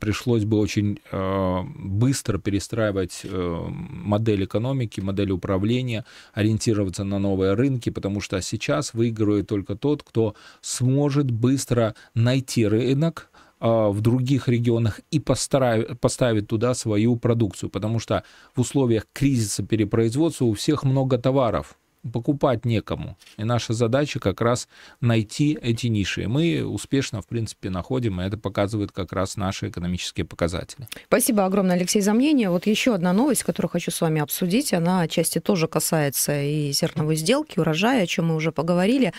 пришлось 0.00 0.44
бы 0.44 0.58
очень 0.58 1.00
э, 1.10 1.60
быстро 1.76 2.38
перестраивать 2.38 3.20
э, 3.24 3.66
модель 3.68 4.44
экономики, 4.44 5.00
модель 5.00 5.30
управления, 5.30 6.04
ориентироваться 6.32 7.04
на 7.04 7.18
новые 7.18 7.54
рынки, 7.54 7.90
потому 7.90 8.20
что 8.20 8.40
сейчас 8.40 8.94
выигрывает 8.94 9.46
только 9.48 9.76
тот, 9.76 10.02
кто 10.02 10.34
сможет 10.60 11.30
быстро 11.30 11.94
найти 12.14 12.66
рынок, 12.66 13.30
э, 13.60 13.66
в 13.66 14.00
других 14.00 14.48
регионах 14.48 15.00
и 15.10 15.20
поставить, 15.20 16.48
туда 16.48 16.74
свою 16.74 17.16
продукцию, 17.16 17.70
потому 17.70 17.98
что 17.98 18.24
в 18.54 18.60
условиях 18.60 19.06
кризиса 19.12 19.62
перепроизводства 19.62 20.46
у 20.46 20.54
всех 20.54 20.84
много 20.84 21.18
товаров, 21.18 21.76
покупать 22.12 22.64
некому. 22.64 23.16
И 23.36 23.44
наша 23.44 23.72
задача 23.72 24.20
как 24.20 24.40
раз 24.40 24.68
найти 25.00 25.58
эти 25.60 25.86
ниши. 25.86 26.24
И 26.24 26.26
мы 26.26 26.64
успешно, 26.64 27.22
в 27.22 27.26
принципе, 27.26 27.70
находим, 27.70 28.20
и 28.20 28.24
это 28.24 28.36
показывает 28.36 28.92
как 28.92 29.12
раз 29.12 29.36
наши 29.36 29.68
экономические 29.68 30.26
показатели. 30.26 30.86
Спасибо 31.06 31.44
огромное, 31.44 31.76
Алексей, 31.76 32.00
за 32.00 32.12
мнение. 32.12 32.50
Вот 32.50 32.66
еще 32.66 32.94
одна 32.94 33.12
новость, 33.12 33.42
которую 33.42 33.70
хочу 33.70 33.90
с 33.90 34.00
вами 34.00 34.20
обсудить. 34.20 34.72
Она 34.72 35.00
отчасти 35.00 35.40
тоже 35.40 35.68
касается 35.68 36.42
и 36.42 36.72
зерновой 36.72 37.16
сделки, 37.16 37.58
урожая, 37.58 38.04
о 38.04 38.06
чем 38.06 38.26
мы 38.26 38.36
уже 38.36 38.52
поговорили. 38.52 39.12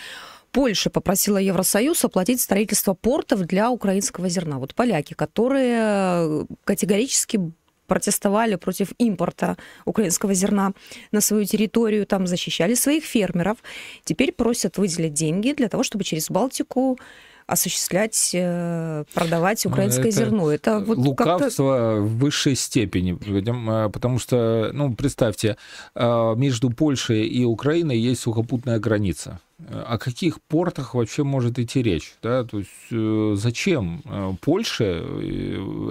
Польша 0.52 0.88
попросила 0.88 1.36
Евросоюз 1.36 2.02
оплатить 2.04 2.40
строительство 2.40 2.94
портов 2.94 3.40
для 3.40 3.70
украинского 3.70 4.28
зерна. 4.28 4.58
Вот 4.58 4.74
поляки, 4.74 5.12
которые 5.12 6.46
категорически 6.64 7.52
протестовали 7.86 8.56
против 8.56 8.92
импорта 8.98 9.56
украинского 9.84 10.34
зерна 10.34 10.72
на 11.12 11.20
свою 11.20 11.44
территорию, 11.44 12.06
там 12.06 12.26
защищали 12.26 12.74
своих 12.74 13.04
фермеров. 13.04 13.58
Теперь 14.04 14.32
просят 14.32 14.78
выделить 14.78 15.14
деньги 15.14 15.52
для 15.52 15.68
того, 15.68 15.82
чтобы 15.82 16.04
через 16.04 16.30
Балтику 16.30 16.98
осуществлять, 17.46 18.30
э, 18.34 19.04
продавать 19.14 19.64
ну, 19.64 19.70
украинское 19.70 20.08
это 20.08 20.16
зерно. 20.16 20.50
Это 20.50 20.80
вот 20.80 20.98
лукавство 20.98 21.98
в 22.00 22.18
высшей 22.18 22.56
степени, 22.56 23.16
э, 23.24 23.88
потому 23.88 24.18
что, 24.18 24.70
ну, 24.72 24.94
представьте, 24.94 25.56
э, 25.94 26.34
между 26.36 26.70
Польшей 26.70 27.26
и 27.26 27.44
Украиной 27.44 27.98
есть 27.98 28.22
сухопутная 28.22 28.78
граница. 28.80 29.40
О 29.70 29.96
каких 29.96 30.42
портах 30.42 30.94
вообще 30.94 31.22
может 31.22 31.58
идти 31.58 31.82
речь? 31.82 32.14
Да? 32.22 32.44
То 32.44 32.58
есть 32.58 33.40
зачем 33.40 34.02
Польше 34.42 35.02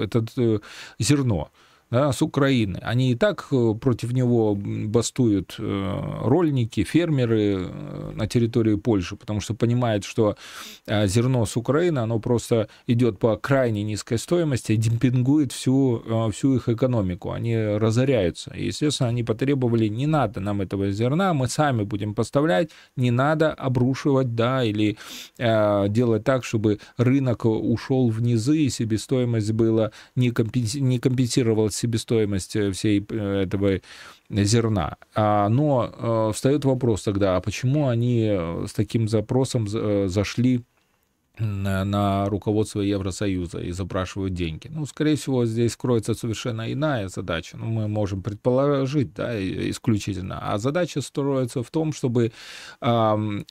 это 0.03 0.61
зерно? 0.99 1.49
Да, 1.95 2.11
с 2.11 2.21
Украины. 2.21 2.77
Они 2.81 3.11
и 3.11 3.15
так 3.15 3.47
э, 3.51 3.73
против 3.79 4.11
него 4.11 4.53
бастуют 4.55 5.55
э, 5.57 6.19
рольники, 6.25 6.83
фермеры 6.83 7.55
э, 7.57 8.11
на 8.13 8.27
территории 8.27 8.75
Польши, 8.75 9.15
потому 9.15 9.39
что 9.39 9.53
понимают, 9.53 10.03
что 10.03 10.35
зерно 10.87 11.45
с 11.45 11.55
Украины, 11.55 11.99
оно 11.99 12.19
просто 12.19 12.67
идет 12.87 13.17
по 13.17 13.37
крайне 13.37 13.83
низкой 13.83 14.17
стоимости 14.17 14.75
демпингует 14.75 15.51
всю, 15.53 16.03
всю 16.33 16.55
их 16.55 16.67
экономику. 16.69 17.31
Они 17.31 17.55
разоряются. 17.55 18.51
И, 18.51 18.65
естественно, 18.65 19.09
они 19.09 19.23
потребовали, 19.23 19.87
не 19.87 20.07
надо 20.07 20.41
нам 20.41 20.61
этого 20.61 20.91
зерна, 20.91 21.33
мы 21.33 21.47
сами 21.47 21.83
будем 21.83 22.13
поставлять, 22.13 22.71
не 22.97 23.11
надо 23.11 23.53
обрушивать, 23.53 24.35
да, 24.35 24.63
или 24.63 24.97
э, 25.37 25.85
делать 25.89 26.23
так, 26.25 26.43
чтобы 26.43 26.79
рынок 26.97 27.45
ушел 27.45 28.09
в 28.09 28.21
низы, 28.21 28.57
и 28.57 28.69
себестоимость 28.69 29.53
была 29.53 29.91
не, 30.15 30.29
компенси- 30.29 30.81
не 30.81 30.99
компенсировалась 30.99 31.84
себестоимость 31.85 32.55
э, 32.55 32.71
всей 32.71 33.05
э, 33.09 33.43
этого 33.43 33.79
зерна. 34.29 34.97
А, 35.13 35.49
но 35.49 35.89
э, 35.91 36.31
встает 36.33 36.65
вопрос 36.65 37.03
тогда, 37.03 37.35
а 37.35 37.41
почему 37.41 37.87
они 37.87 38.27
с 38.67 38.73
таким 38.73 39.07
запросом 39.07 39.67
зашли 39.67 40.63
на 41.37 42.29
руководство 42.29 42.79
Евросоюза 42.79 43.59
и 43.59 43.71
запрашивают 43.71 44.33
деньги. 44.33 44.69
Ну, 44.69 44.85
скорее 44.85 45.15
всего, 45.15 45.45
здесь 45.45 45.75
кроется 45.75 46.13
совершенно 46.13 46.71
иная 46.71 47.09
задача. 47.09 47.57
Ну, 47.57 47.65
мы 47.65 47.87
можем 47.89 48.21
предположить, 48.21 49.13
да, 49.13 49.37
исключительно. 49.69 50.39
А 50.41 50.57
задача 50.57 51.01
строится 51.01 51.61
в 51.61 51.69
том, 51.69 51.91
чтобы 51.91 52.31
э, 52.81 53.43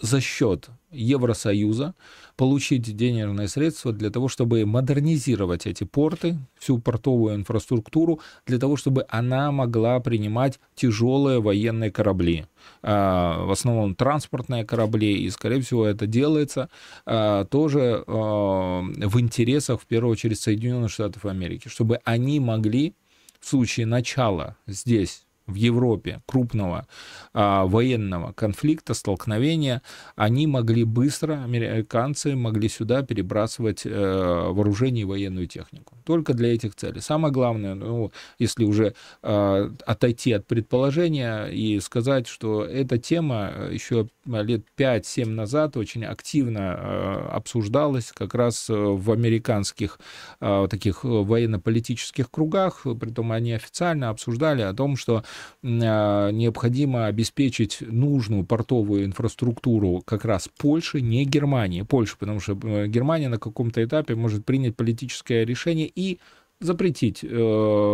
за 0.00 0.20
счет 0.20 0.68
Евросоюза 0.92 1.94
получить 2.36 2.96
денежные 2.96 3.48
средства 3.48 3.92
для 3.92 4.10
того, 4.10 4.28
чтобы 4.28 4.64
модернизировать 4.66 5.66
эти 5.66 5.84
порты, 5.84 6.38
всю 6.58 6.78
портовую 6.78 7.36
инфраструктуру, 7.36 8.20
для 8.46 8.58
того, 8.58 8.76
чтобы 8.76 9.06
она 9.08 9.52
могла 9.52 10.00
принимать 10.00 10.58
тяжелые 10.74 11.40
военные 11.40 11.90
корабли. 11.90 12.46
А, 12.82 13.44
в 13.44 13.50
основном 13.50 13.94
транспортные 13.94 14.64
корабли, 14.64 15.16
и, 15.16 15.30
скорее 15.30 15.60
всего, 15.60 15.86
это 15.86 16.06
делается 16.06 16.68
а, 17.06 17.44
тоже 17.44 18.02
а, 18.06 18.82
в 18.82 19.20
интересах, 19.20 19.80
в 19.80 19.86
первую 19.86 20.12
очередь, 20.12 20.40
Соединенных 20.40 20.90
Штатов 20.90 21.24
Америки, 21.26 21.68
чтобы 21.68 22.00
они 22.04 22.40
могли 22.40 22.94
в 23.40 23.48
случае 23.48 23.86
начала 23.86 24.56
здесь 24.66 25.23
в 25.46 25.54
Европе 25.54 26.22
крупного 26.26 26.86
а, 27.32 27.64
военного 27.66 28.32
конфликта, 28.32 28.94
столкновения, 28.94 29.82
они 30.16 30.46
могли 30.46 30.84
быстро, 30.84 31.42
американцы 31.44 32.34
могли 32.34 32.68
сюда 32.68 33.02
перебрасывать 33.02 33.84
э, 33.84 33.90
вооружение 33.90 35.02
и 35.02 35.04
военную 35.04 35.46
технику. 35.46 35.96
Только 36.04 36.34
для 36.34 36.54
этих 36.54 36.74
целей. 36.74 37.00
Самое 37.00 37.32
главное, 37.32 37.74
ну, 37.74 38.12
если 38.38 38.64
уже 38.64 38.94
э, 39.22 39.70
отойти 39.86 40.32
от 40.32 40.46
предположения 40.46 41.46
и 41.46 41.80
сказать, 41.80 42.26
что 42.26 42.64
эта 42.64 42.98
тема 42.98 43.68
еще 43.70 44.08
лет 44.26 44.64
5-7 44.78 45.26
назад 45.26 45.76
очень 45.76 46.04
активно 46.04 46.58
э, 46.58 47.28
обсуждалась 47.32 48.12
как 48.12 48.34
раз 48.34 48.66
в 48.68 49.10
американских 49.10 49.98
э, 50.40 50.66
таких 50.70 51.04
военно-политических 51.04 52.30
кругах, 52.30 52.86
притом 53.00 53.32
они 53.32 53.52
официально 53.52 54.08
обсуждали 54.08 54.62
о 54.62 54.72
том, 54.72 54.96
что 54.96 55.24
а, 55.62 56.30
необходимо 56.30 57.06
обеспечить 57.06 57.78
нужную 57.80 58.44
портовую 58.44 59.04
инфраструктуру 59.04 60.02
как 60.04 60.24
раз 60.24 60.48
Польши, 60.58 61.00
не 61.00 61.24
Германии. 61.24 61.82
Польши, 61.82 62.16
потому 62.18 62.40
что 62.40 62.58
э, 62.62 62.86
Германия 62.86 63.28
на 63.28 63.38
каком-то 63.38 63.82
этапе 63.82 64.14
может 64.14 64.44
принять 64.44 64.76
политическое 64.76 65.44
решение 65.44 65.86
и 65.94 66.18
запретить 66.60 67.20
э, 67.22 67.26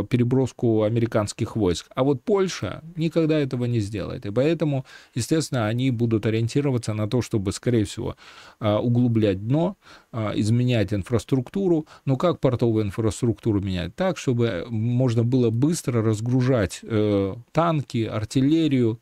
переброску 0.09 0.83
американских 0.83 1.57
войск. 1.57 1.87
А 1.95 2.05
вот 2.05 2.23
Польша 2.23 2.83
никогда 2.97 3.39
этого 3.39 3.65
не 3.65 3.81
сделает. 3.81 4.27
И 4.27 4.31
поэтому, 4.31 4.85
естественно, 5.15 5.67
они 5.67 5.91
будут 5.91 6.27
ориентироваться 6.27 6.95
на 6.95 7.09
то, 7.09 7.21
чтобы, 7.23 7.53
скорее 7.53 7.85
всего, 7.85 8.17
э, 8.61 8.73
углублять 8.77 9.47
дно, 9.47 9.77
э, 10.13 10.33
изменять 10.37 10.93
инфраструктуру. 10.93 11.87
Но 12.05 12.17
как 12.17 12.39
портовую 12.41 12.85
инфраструктуру 12.85 13.61
менять? 13.61 13.95
Так, 13.97 14.19
чтобы 14.19 14.67
можно 14.69 15.25
было 15.25 15.51
быстро 15.51 16.03
разгружать 16.03 16.81
э, 16.83 17.35
танки, 17.53 18.05
артиллерию, 18.05 19.01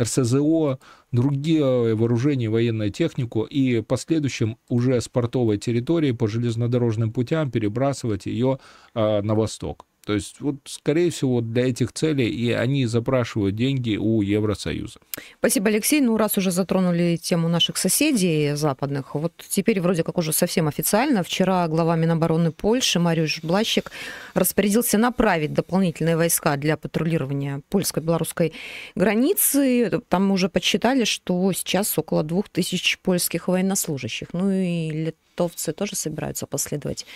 РСЗО, 0.00 0.78
другие 1.16 1.94
вооружения, 1.96 2.48
военную 2.48 2.90
технику 2.90 3.42
и 3.42 3.80
в 3.80 3.82
последующем 3.82 4.58
уже 4.68 5.00
с 5.00 5.08
портовой 5.08 5.58
территории 5.58 6.12
по 6.12 6.28
железнодорожным 6.28 7.12
путям 7.12 7.50
перебрасывать 7.50 8.26
ее 8.26 8.60
а, 8.94 9.22
на 9.22 9.34
восток. 9.34 9.86
То 10.06 10.14
есть, 10.14 10.36
вот, 10.40 10.54
скорее 10.66 11.10
всего, 11.10 11.40
для 11.40 11.68
этих 11.68 11.92
целей 11.92 12.28
и 12.28 12.52
они 12.52 12.86
запрашивают 12.86 13.56
деньги 13.56 13.96
у 13.96 14.22
Евросоюза. 14.22 15.00
Спасибо, 15.40 15.66
Алексей. 15.66 16.00
Ну, 16.00 16.16
раз 16.16 16.38
уже 16.38 16.52
затронули 16.52 17.16
тему 17.16 17.48
наших 17.48 17.76
соседей 17.76 18.54
западных, 18.54 19.16
вот 19.16 19.32
теперь 19.48 19.80
вроде 19.80 20.04
как 20.04 20.16
уже 20.16 20.32
совсем 20.32 20.68
официально. 20.68 21.24
Вчера 21.24 21.66
глава 21.66 21.96
Минобороны 21.96 22.52
Польши 22.52 23.00
Мариуш 23.00 23.40
Блащик 23.42 23.90
распорядился 24.34 24.96
направить 24.96 25.52
дополнительные 25.52 26.16
войска 26.16 26.56
для 26.56 26.76
патрулирования 26.76 27.62
польско-белорусской 27.68 28.52
границы. 28.94 30.00
Там 30.08 30.30
уже 30.30 30.48
подсчитали, 30.48 31.02
что 31.02 31.52
сейчас 31.52 31.98
около 31.98 32.22
двух 32.22 32.48
тысяч 32.48 33.00
польских 33.00 33.48
военнослужащих. 33.48 34.28
Ну 34.32 34.52
и 34.52 35.14
литовцы 35.36 35.72
тоже 35.72 35.96
собираются 35.96 36.46
последовать 36.46 37.06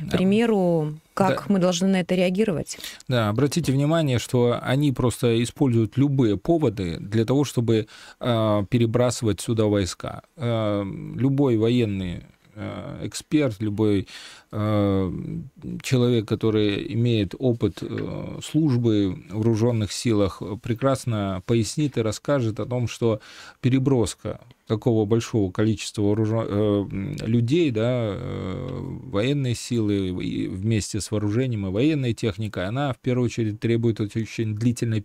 да. 0.00 0.16
примеру. 0.16 0.94
Как 1.14 1.38
да. 1.38 1.44
мы 1.48 1.58
должны 1.58 1.88
на 1.88 2.00
это 2.00 2.14
реагировать? 2.14 2.78
Да, 3.08 3.28
обратите 3.28 3.72
внимание, 3.72 4.18
что 4.18 4.58
они 4.62 4.92
просто 4.92 5.42
используют 5.42 5.96
любые 5.96 6.36
поводы 6.36 6.98
для 7.00 7.24
того, 7.24 7.44
чтобы 7.44 7.86
э, 8.20 8.64
перебрасывать 8.68 9.40
сюда 9.40 9.64
войска. 9.64 10.22
Э, 10.36 10.84
любой 10.84 11.56
военный 11.56 12.24
Э, 12.58 13.00
эксперт, 13.02 13.60
любой 13.60 14.08
э, 14.50 15.12
человек, 15.82 16.26
который 16.26 16.90
имеет 16.94 17.34
опыт 17.38 17.82
э, 17.82 18.38
службы 18.42 19.14
в 19.28 19.34
вооруженных 19.34 19.92
силах, 19.92 20.40
прекрасно 20.62 21.42
пояснит 21.44 21.98
и 21.98 22.02
расскажет 22.02 22.58
о 22.58 22.64
том, 22.64 22.88
что 22.88 23.20
переброска 23.60 24.40
такого 24.66 25.04
большого 25.04 25.50
количества 25.50 26.02
вооружен... 26.02 27.18
людей, 27.26 27.70
да, 27.70 28.16
военной 28.18 29.54
силы 29.54 30.12
вместе 30.12 31.00
с 31.00 31.10
вооружением 31.10 31.66
и 31.66 31.70
военной 31.70 32.14
техникой, 32.14 32.66
она 32.66 32.92
в 32.92 32.98
первую 32.98 33.26
очередь 33.26 33.60
требует 33.60 34.00
очень 34.00 34.54
длительной 34.54 35.04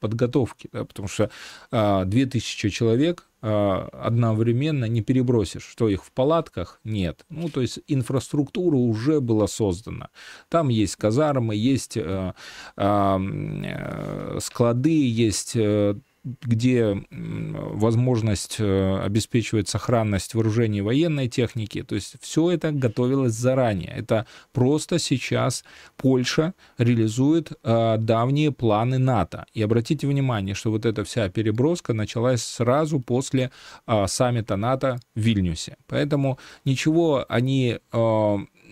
подготовки, 0.00 0.68
да, 0.72 0.84
потому 0.84 1.08
что 1.08 1.30
2000 1.70 2.70
человек 2.70 3.26
а, 3.44 3.88
одновременно 3.92 4.84
не 4.84 5.02
перебросишь, 5.02 5.64
что 5.64 5.88
их 5.88 6.04
в 6.04 6.12
палатках 6.12 6.78
нет. 6.84 7.26
Ну, 7.28 7.48
то 7.48 7.60
есть 7.60 7.80
инфраструктура 7.88 8.76
уже 8.76 9.20
была 9.20 9.48
создана. 9.48 10.10
Там 10.48 10.68
есть 10.68 10.94
казармы, 10.94 11.56
есть 11.56 11.96
э, 11.96 12.34
э, 12.76 14.38
склады, 14.40 15.08
есть 15.08 15.56
э, 15.56 15.96
где 16.24 17.04
возможность 17.10 18.56
э, 18.60 19.00
обеспечивать 19.04 19.68
сохранность 19.68 20.34
вооружений 20.34 20.78
и 20.78 20.82
военной 20.82 21.28
техники. 21.28 21.82
То 21.82 21.96
есть 21.96 22.14
все 22.20 22.50
это 22.52 22.70
готовилось 22.70 23.32
заранее. 23.32 23.92
Это 23.96 24.26
просто 24.52 24.98
сейчас 24.98 25.64
Польша 25.96 26.54
реализует 26.78 27.52
э, 27.64 27.96
давние 27.98 28.52
планы 28.52 28.98
НАТО. 28.98 29.46
И 29.52 29.62
обратите 29.62 30.06
внимание, 30.06 30.54
что 30.54 30.70
вот 30.70 30.86
эта 30.86 31.02
вся 31.02 31.28
переброска 31.28 31.92
началась 31.92 32.42
сразу 32.42 33.00
после 33.00 33.50
э, 33.86 34.06
саммита 34.06 34.56
НАТО 34.56 35.00
в 35.16 35.20
Вильнюсе. 35.20 35.76
Поэтому 35.88 36.38
ничего 36.64 37.26
они 37.28 37.78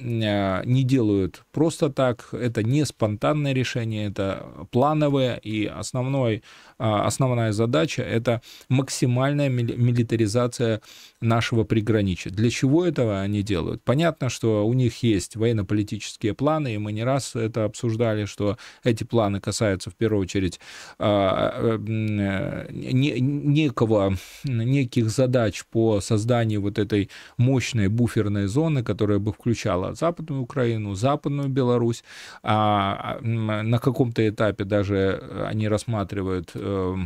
не 0.02 0.82
делают 0.82 1.44
просто 1.52 1.90
так. 1.90 2.28
Это 2.32 2.62
не 2.62 2.84
спонтанное 2.84 3.52
решение, 3.52 4.08
это 4.08 4.46
плановое. 4.70 5.36
И 5.36 5.66
основной, 5.66 6.42
а, 6.78 7.06
основная 7.40 7.52
задача— 7.52 8.02
это 8.16 8.40
максимальная 8.68 9.48
милитаризация 9.48 10.80
нашего 11.20 11.64
приграничия. 11.64 12.30
Для 12.30 12.50
чего 12.50 12.86
этого 12.86 13.20
они 13.20 13.42
делают? 13.42 13.82
Понятно, 13.84 14.28
что 14.30 14.66
у 14.66 14.72
них 14.74 15.02
есть 15.02 15.36
военно-политические 15.36 16.34
планы, 16.34 16.74
и 16.74 16.78
мы 16.78 16.92
не 16.92 17.04
раз 17.04 17.36
это 17.36 17.64
обсуждали, 17.64 18.26
что 18.26 18.56
эти 18.84 19.04
планы 19.04 19.40
касаются 19.40 19.90
в 19.90 19.94
первую 19.94 20.22
очередь 20.22 20.60
а, 20.98 21.52
э, 21.56 22.68
некого, 22.70 24.16
неких 24.44 25.10
задач 25.10 25.64
по 25.70 26.00
созданию 26.00 26.60
вот 26.60 26.78
этой 26.78 27.10
мощной 27.38 27.88
буферной 27.88 28.46
зоны, 28.46 28.82
которая 28.82 29.18
бы 29.18 29.32
включала 29.32 29.94
Западную 29.94 30.42
Украину, 30.42 30.94
Западную 30.94 31.48
Беларусь, 31.48 32.04
а 32.42 33.18
на 33.22 33.78
каком-то 33.78 34.22
этапе 34.22 34.64
даже 34.64 35.46
они 35.48 35.68
рассматривают 35.68 36.50
э, 36.54 36.60
э, 36.60 36.96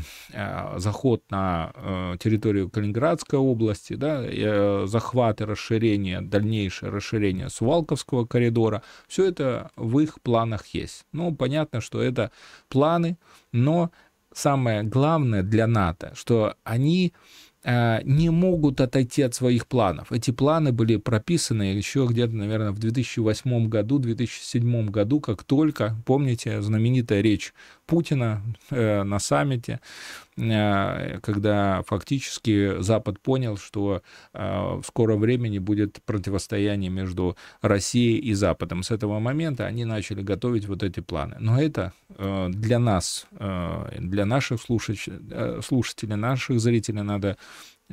заход 0.77 1.23
на 1.31 1.73
э, 1.75 2.17
территорию 2.19 2.71
Калининградской 2.71 3.39
области, 3.39 3.95
да, 3.95 4.87
захват 4.87 5.41
и 5.41 5.45
расширение, 5.45 6.21
дальнейшее 6.21 6.91
расширение 6.91 7.49
Сувалковского 7.49 8.27
коридора. 8.27 8.83
Все 9.07 9.27
это 9.27 9.71
в 9.77 9.99
их 9.99 10.21
планах 10.23 10.67
есть. 10.69 11.05
Ну, 11.13 11.35
понятно, 11.35 11.81
что 11.81 12.03
это 12.03 12.31
планы, 12.69 13.19
но 13.53 13.91
самое 14.33 14.83
главное 14.83 15.43
для 15.43 15.67
НАТО, 15.67 16.13
что 16.15 16.55
они 16.65 17.13
Э, 17.13 17.44
не 17.65 18.31
могут 18.31 18.81
отойти 18.81 19.23
от 19.23 19.35
своих 19.35 19.67
планов. 19.67 20.13
Эти 20.13 20.31
планы 20.31 20.73
были 20.73 20.97
прописаны 20.97 21.63
еще 21.63 22.07
где-то, 22.09 22.35
наверное, 22.35 22.73
в 22.73 22.79
2008 22.79 23.69
году, 23.69 23.99
2007 23.99 24.87
году, 24.91 25.21
как 25.21 25.45
только, 25.45 25.97
помните, 26.05 26.61
знаменитая 26.61 27.23
речь 27.23 27.55
Путина 27.87 28.43
э, 28.71 29.03
на 29.03 29.19
саммите, 29.19 29.73
э, 29.73 30.24
когда 30.37 31.83
фактически 31.87 32.81
Запад 32.81 33.21
понял, 33.21 33.57
что 33.57 34.03
в 34.33 34.83
скором 34.85 35.21
времени 35.21 35.59
будет 35.59 36.03
противостояние 36.05 36.91
между 36.91 37.37
Россией 37.63 38.19
и 38.19 38.35
Западом. 38.35 38.83
С 38.83 38.91
этого 38.91 39.21
момента 39.21 39.67
они 39.67 39.85
начали 39.85 40.23
готовить 40.23 40.67
вот 40.67 40.83
эти 40.83 41.01
планы. 41.01 41.37
Но 41.39 41.61
это 41.61 41.93
для 42.19 42.79
нас, 42.79 43.27
для 43.39 44.27
наших 44.27 44.61
слушателей, 44.61 46.17
наших 46.17 46.61
зрителей 46.61 47.03
надо 47.03 47.37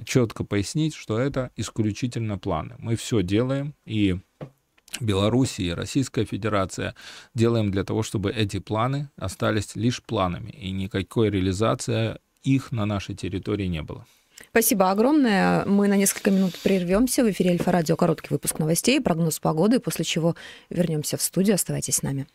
четко 0.05 0.43
пояснить, 0.43 0.95
что 0.95 1.19
это 1.19 1.51
исключительно 1.57 2.39
планы. 2.39 2.75
Мы 2.79 2.95
все 2.95 3.21
делаем, 3.21 3.75
и 3.85 4.17
Белоруссия 4.99 5.67
и 5.67 5.73
Российская 5.73 6.25
Федерация 6.25 6.95
делаем 7.33 7.71
для 7.71 7.83
того, 7.83 8.01
чтобы 8.03 8.31
эти 8.31 8.59
планы 8.59 9.09
остались 9.15 9.75
лишь 9.75 10.01
планами, 10.01 10.49
и 10.49 10.71
никакой 10.71 11.29
реализации 11.29 12.17
их 12.43 12.71
на 12.71 12.85
нашей 12.85 13.15
территории 13.15 13.67
не 13.67 13.81
было. 13.81 14.05
Спасибо 14.49 14.89
огромное. 14.91 15.65
Мы 15.65 15.87
на 15.87 15.95
несколько 15.95 16.31
минут 16.31 16.57
прервемся. 16.63 17.23
В 17.23 17.29
эфире 17.29 17.51
Альфа-радио 17.51 17.95
короткий 17.95 18.29
выпуск 18.31 18.59
новостей, 18.59 18.99
прогноз 18.99 19.39
погоды, 19.39 19.79
после 19.79 20.03
чего 20.03 20.35
вернемся 20.69 21.17
в 21.17 21.21
студию. 21.21 21.55
Оставайтесь 21.55 21.97
с 21.97 22.01
нами. 22.01 22.27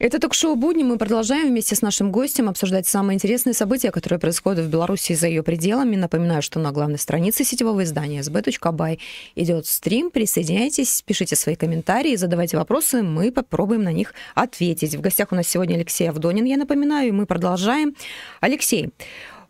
Это 0.00 0.20
ток-шоу 0.20 0.54
«Будни». 0.54 0.84
Мы 0.84 0.96
продолжаем 0.96 1.48
вместе 1.48 1.74
с 1.74 1.82
нашим 1.82 2.12
гостем 2.12 2.48
обсуждать 2.48 2.86
самые 2.86 3.16
интересные 3.16 3.52
события, 3.52 3.90
которые 3.90 4.20
происходят 4.20 4.64
в 4.64 4.70
Беларуси 4.70 5.14
за 5.14 5.26
ее 5.26 5.42
пределами. 5.42 5.96
Напоминаю, 5.96 6.40
что 6.40 6.60
на 6.60 6.70
главной 6.70 7.00
странице 7.00 7.42
сетевого 7.42 7.82
издания 7.82 8.20
sb.by 8.20 9.00
идет 9.34 9.66
стрим. 9.66 10.12
Присоединяйтесь, 10.12 11.02
пишите 11.02 11.34
свои 11.34 11.56
комментарии, 11.56 12.14
задавайте 12.14 12.56
вопросы. 12.56 13.02
Мы 13.02 13.32
попробуем 13.32 13.82
на 13.82 13.92
них 13.92 14.14
ответить. 14.36 14.94
В 14.94 15.00
гостях 15.00 15.32
у 15.32 15.34
нас 15.34 15.48
сегодня 15.48 15.74
Алексей 15.74 16.08
Авдонин, 16.08 16.44
я 16.44 16.58
напоминаю, 16.58 17.08
и 17.08 17.10
мы 17.10 17.26
продолжаем. 17.26 17.96
Алексей, 18.40 18.90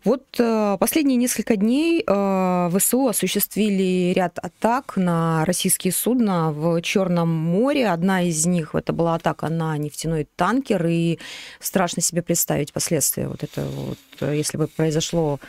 вот 0.05 0.23
э, 0.39 0.77
последние 0.79 1.17
несколько 1.17 1.57
дней 1.57 2.03
э, 2.07 2.69
ВСУ 2.73 3.07
осуществили 3.07 4.13
ряд 4.13 4.39
атак 4.39 4.95
на 4.95 5.43
российские 5.43 5.91
судна 5.91 6.53
в 6.53 6.81
Черном 6.81 7.27
море. 7.27 7.89
Одна 7.89 8.21
из 8.21 8.45
них 8.45 8.75
это 8.75 8.93
была 8.93 9.15
атака 9.15 9.49
на 9.49 9.77
нефтяной 9.77 10.25
танкер, 10.37 10.85
и 10.87 11.19
страшно 11.59 12.01
себе 12.01 12.21
представить 12.21 12.71
последствия 12.71 13.27
вот 13.27 13.43
это 13.43 13.65
вот, 13.65 13.97
э, 14.21 14.37
если 14.37 14.57
бы 14.57 14.67
произошло 14.67 15.39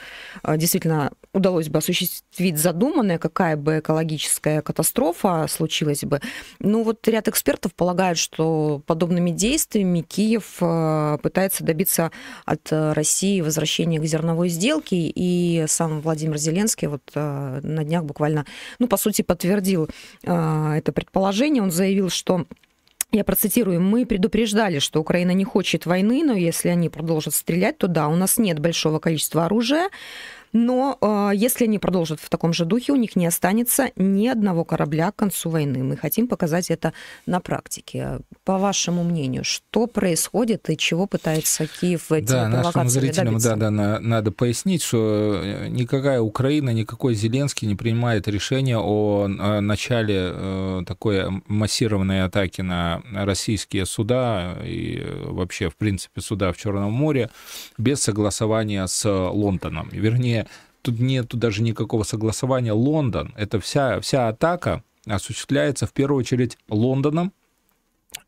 действительно 0.45 1.13
удалось 1.33 1.69
бы 1.69 1.79
осуществить 1.79 2.59
задуманное, 2.59 3.19
какая 3.19 3.57
бы 3.57 3.79
экологическая 3.79 4.63
катастрофа 4.63 5.47
случилась 5.49 6.03
бы. 6.03 6.21
Ну 6.59 6.83
вот 6.83 7.07
ряд 7.07 7.29
экспертов 7.29 7.73
полагают, 7.75 8.19
что 8.19 8.83
подобными 8.85 9.31
действиями 9.31 10.01
Киев 10.01 10.57
пытается 11.23 11.63
добиться 11.63 12.11
от 12.45 12.61
России 12.71 13.41
возвращения 13.41 14.01
к 14.01 14.05
зерновой 14.05 14.40
зерновой 14.41 14.49
сделки, 14.49 14.95
и 14.95 15.65
сам 15.67 16.01
Владимир 16.01 16.39
Зеленский 16.39 16.89
вот 16.89 17.03
э, 17.15 17.61
на 17.63 17.85
днях 17.85 18.05
буквально, 18.05 18.47
ну, 18.79 18.89
по 18.89 18.97
сути, 18.97 19.23
подтвердил 19.23 19.89
э, 20.23 20.75
это 20.79 20.93
предположение. 20.93 21.63
Он 21.63 21.71
заявил, 21.71 22.11
что 22.11 22.47
я 23.13 23.25
процитирую, 23.25 23.81
мы 23.81 24.07
предупреждали, 24.07 24.79
что 24.79 25.01
Украина 25.01 25.33
не 25.33 25.45
хочет 25.45 25.87
войны, 25.87 26.23
но 26.25 26.33
если 26.33 26.69
они 26.69 26.89
продолжат 26.89 27.35
стрелять, 27.35 27.79
то 27.79 27.89
да, 27.89 28.09
у 28.09 28.17
нас 28.17 28.39
нет 28.39 28.59
большого 28.61 28.99
количества 28.99 29.47
оружия, 29.47 29.89
но 30.53 30.99
э, 31.01 31.31
если 31.35 31.65
они 31.65 31.79
продолжат 31.79 32.21
в 32.21 32.29
таком 32.29 32.53
же 32.53 32.65
духе, 32.65 32.93
у 32.93 32.97
них 32.97 33.17
не 33.17 33.27
останется 33.27 33.91
ни 33.97 34.27
одного 34.27 34.65
корабля 34.65 35.13
к 35.13 35.17
концу 35.17 35.51
войны. 35.51 35.85
Мы 35.85 35.97
хотим 35.97 36.27
показать 36.27 36.71
это 36.71 36.93
на 37.27 37.41
практике. 37.41 38.19
По 38.45 38.59
вашему 38.59 39.05
мнению, 39.05 39.45
что 39.45 39.87
происходит 39.87 40.69
и 40.71 40.77
чего 40.77 41.07
пытается 41.07 41.67
Киев 41.67 42.11
этими 42.11 42.27
Да, 42.29 42.49
нашим 42.49 42.89
зрителям 42.89 43.39
да, 43.39 43.57
да, 43.57 43.71
на, 43.71 44.01
надо 44.01 44.33
пояснить, 44.33 44.83
что 44.83 45.41
э, 45.43 45.69
никакая 45.69 46.21
Украина, 46.21 46.71
никакой 46.71 47.15
Зеленский 47.15 47.69
не 47.69 47.77
принимает 47.77 48.27
решение 48.27 48.79
о, 48.79 49.25
о 49.25 49.61
начале 49.61 50.31
э, 50.33 50.83
такой 50.87 51.43
массированной 51.47 52.25
атаки 52.25 52.61
на 52.61 53.03
российские 53.13 53.87
суда 53.87 54.57
и 54.65 55.07
вообще, 55.25 55.69
в 55.69 55.77
принципе, 55.77 56.21
суда 56.21 56.53
в 56.53 56.57
Черном 56.57 56.93
море 56.93 57.31
без 57.79 58.03
согласования 58.03 58.87
с 58.87 59.09
Лондоном. 59.09 59.89
Вернее, 59.93 60.40
тут 60.83 60.99
нету 60.99 61.37
даже 61.37 61.63
никакого 61.63 62.03
согласования. 62.03 62.73
Лондон, 62.73 63.33
это 63.37 63.61
вся, 63.61 64.01
вся 64.01 64.29
атака 64.29 64.83
осуществляется 65.07 65.87
в 65.87 65.93
первую 65.93 66.21
очередь 66.21 66.59
Лондоном, 66.69 67.33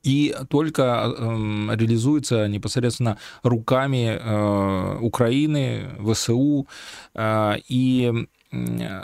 и 0.03 0.35
только 0.49 0.83
э, 0.83 1.77
реализуется 1.77 2.49
непосредственно 2.49 3.19
руками 3.43 4.19
э, 4.21 4.99
Украины, 5.01 5.91
ВСУ. 6.01 6.67
Э, 7.15 7.55
и 7.69 8.27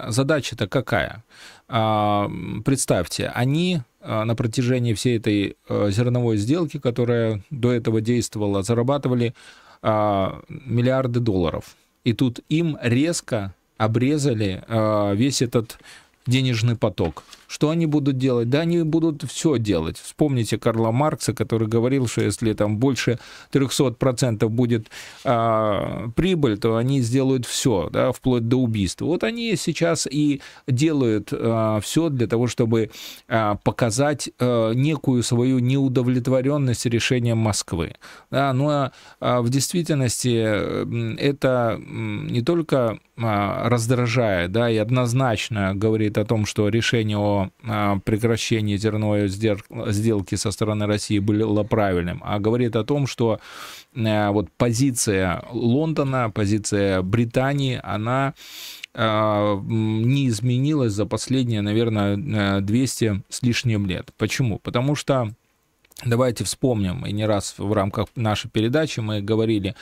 задача-то 0.09 0.69
какая? 0.69 1.25
Э, 1.69 2.29
представьте, 2.65 3.29
они 3.29 3.81
э, 4.01 4.25
на 4.25 4.35
протяжении 4.35 4.95
всей 4.95 5.19
этой 5.19 5.57
э, 5.69 5.91
зерновой 5.91 6.37
сделки, 6.37 6.79
которая 6.79 7.43
до 7.51 7.73
этого 7.73 8.01
действовала, 8.01 8.63
зарабатывали 8.63 9.35
миллиарды 9.81 11.21
долларов 11.21 11.77
и 12.09 12.15
тут 12.15 12.41
им 12.49 12.79
резко 12.81 13.53
обрезали 13.77 14.65
э, 14.67 15.15
весь 15.15 15.43
этот 15.43 15.79
денежный 16.27 16.75
поток. 16.75 17.23
Что 17.49 17.71
они 17.71 17.87
будут 17.87 18.19
делать? 18.19 18.51
Да, 18.51 18.61
они 18.61 18.83
будут 18.83 19.25
все 19.25 19.59
делать. 19.59 19.99
Вспомните 19.99 20.59
Карла 20.59 20.93
Маркса, 20.93 21.33
который 21.33 21.67
говорил, 21.67 22.07
что 22.07 22.21
если 22.21 22.53
там 22.53 22.77
больше 22.77 23.19
300% 23.53 24.47
будет 24.49 24.89
а, 25.25 26.11
прибыль, 26.15 26.59
то 26.59 26.77
они 26.77 27.01
сделают 27.01 27.47
все, 27.47 27.89
да, 27.91 28.13
вплоть 28.13 28.49
до 28.49 28.59
убийства. 28.59 29.07
Вот 29.07 29.25
они 29.25 29.57
сейчас 29.57 30.07
и 30.07 30.43
делают 30.67 31.31
а, 31.33 31.81
все 31.81 32.11
для 32.11 32.27
того, 32.27 32.49
чтобы 32.49 32.91
а, 33.29 33.57
показать 33.65 34.29
а, 34.39 34.73
некую 34.73 35.23
свою 35.23 35.59
неудовлетворенность 35.59 36.85
решением 36.85 37.39
Москвы. 37.39 37.95
Да, 38.31 38.53
но 38.53 38.65
ну, 38.65 38.91
а, 39.21 39.41
в 39.41 39.49
действительности 39.49 41.19
это 41.19 41.81
не 41.81 42.43
только 42.43 42.99
а, 43.21 43.69
раздражает, 43.69 44.53
да, 44.53 44.71
и 44.71 44.77
однозначно 44.77 45.75
говорит 45.75 46.19
о 46.19 46.25
том, 46.25 46.45
что 46.45 46.69
решение 46.69 47.17
о 47.17 47.38
о 47.65 47.99
прекращении 48.01 48.77
зерновой 48.77 49.29
сделки 49.29 50.35
со 50.35 50.51
стороны 50.51 50.87
России 50.87 51.19
было 51.19 51.63
правильным, 51.65 52.21
а 52.25 52.39
говорит 52.39 52.77
о 52.77 52.85
том, 52.85 53.07
что 53.07 53.41
э, 53.95 54.31
вот 54.31 54.49
позиция 54.57 55.45
Лондона, 55.51 56.31
позиция 56.31 57.03
Британии, 57.03 57.81
она 57.83 58.35
э, 58.95 59.61
не 59.65 60.29
изменилась 60.29 60.93
за 60.93 61.07
последние, 61.07 61.63
наверное, 61.63 62.61
200 62.61 63.05
э, 63.05 63.23
с 63.29 63.43
лишним 63.43 63.87
лет. 63.87 64.11
Почему? 64.17 64.59
Потому 64.59 64.95
что 64.95 65.33
Давайте 66.07 66.45
вспомним, 66.45 67.05
и 67.05 67.13
не 67.13 67.27
раз 67.27 67.57
в 67.59 67.73
рамках 67.73 68.07
нашей 68.15 68.49
передачи 68.49 69.01
мы 69.01 69.21
говорили 69.21 69.75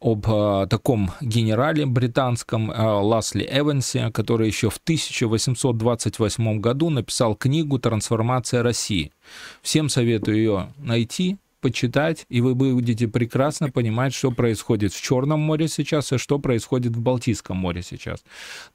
об 0.00 0.24
э, 0.28 0.68
таком 0.70 1.10
генерале 1.20 1.84
британском 1.84 2.70
э, 2.70 2.80
Ласли 2.80 3.44
Эвансе, 3.50 4.12
который 4.12 4.46
еще 4.46 4.70
в 4.70 4.76
1828 4.76 6.60
году 6.60 6.90
написал 6.90 7.34
книгу 7.34 7.80
«Трансформация 7.80 8.62
России». 8.62 9.10
Всем 9.62 9.88
советую 9.88 10.36
ее 10.36 10.72
найти, 10.78 11.38
почитать, 11.60 12.26
и 12.28 12.40
вы 12.40 12.54
будете 12.54 13.08
прекрасно 13.08 13.68
понимать, 13.68 14.14
что 14.14 14.30
происходит 14.30 14.92
в 14.92 15.02
Черном 15.02 15.40
море 15.40 15.66
сейчас 15.66 16.12
и 16.12 16.18
что 16.18 16.38
происходит 16.38 16.94
в 16.94 17.00
Балтийском 17.00 17.56
море 17.56 17.82
сейчас. 17.82 18.22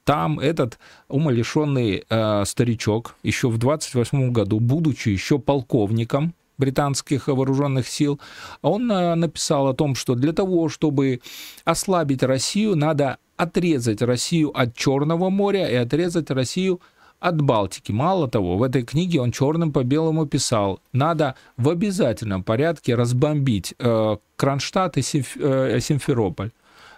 Там 0.04 0.38
этот 0.38 0.78
умалишенный 1.08 2.04
э, 2.06 2.44
старичок 2.44 3.14
еще 3.22 3.48
в 3.48 3.56
28 3.56 4.32
году, 4.32 4.60
будучи 4.60 5.08
еще 5.08 5.38
полковником, 5.38 6.34
британских 6.60 7.26
вооруженных 7.26 7.88
сил, 7.88 8.20
он 8.62 8.90
э, 8.92 9.16
написал 9.16 9.66
о 9.66 9.74
том, 9.74 9.96
что 9.96 10.14
для 10.14 10.32
того, 10.32 10.68
чтобы 10.68 11.20
ослабить 11.64 12.22
Россию, 12.22 12.76
надо 12.76 13.18
отрезать 13.36 14.02
Россию 14.02 14.56
от 14.56 14.76
Черного 14.76 15.30
моря 15.30 15.66
и 15.68 15.74
отрезать 15.74 16.30
Россию 16.30 16.80
от 17.20 17.40
Балтики. 17.40 17.92
Мало 17.92 18.28
того, 18.28 18.56
в 18.56 18.62
этой 18.62 18.82
книге 18.82 19.20
он 19.20 19.32
черным 19.32 19.72
по 19.72 19.82
белому 19.82 20.26
писал, 20.26 20.80
надо 20.92 21.34
в 21.56 21.68
обязательном 21.68 22.42
порядке 22.42 22.94
разбомбить 22.94 23.74
э, 23.78 24.16
Кронштадт 24.36 24.96
и 24.96 25.02
Симф, 25.02 25.36
э, 25.36 25.80
Симферополь. 25.80 26.50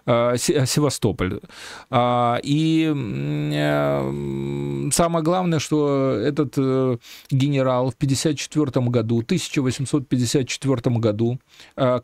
Э, 0.05 0.37
Севастополь. 0.37 1.41
А, 1.91 2.41
и 2.43 2.93
э, 2.93 4.91
самое 4.93 5.25
главное, 5.25 5.61
что 5.61 6.11
этот 6.11 6.55
э, 6.57 6.97
генерал 7.31 7.91
в 7.91 7.95
1954 7.95 8.87
году, 8.87 9.21
1854 9.21 10.97
году 10.97 11.39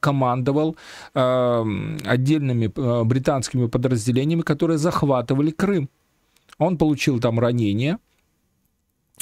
командовал 0.00 0.76
отдельными 1.14 2.66
британскими 3.04 3.66
подразделениями, 3.66 4.42
которые 4.42 4.78
захватывали 4.78 5.50
Крым. 5.50 5.88
Он 6.58 6.76
получил 6.76 7.20
там 7.20 7.38
ранение, 7.38 7.98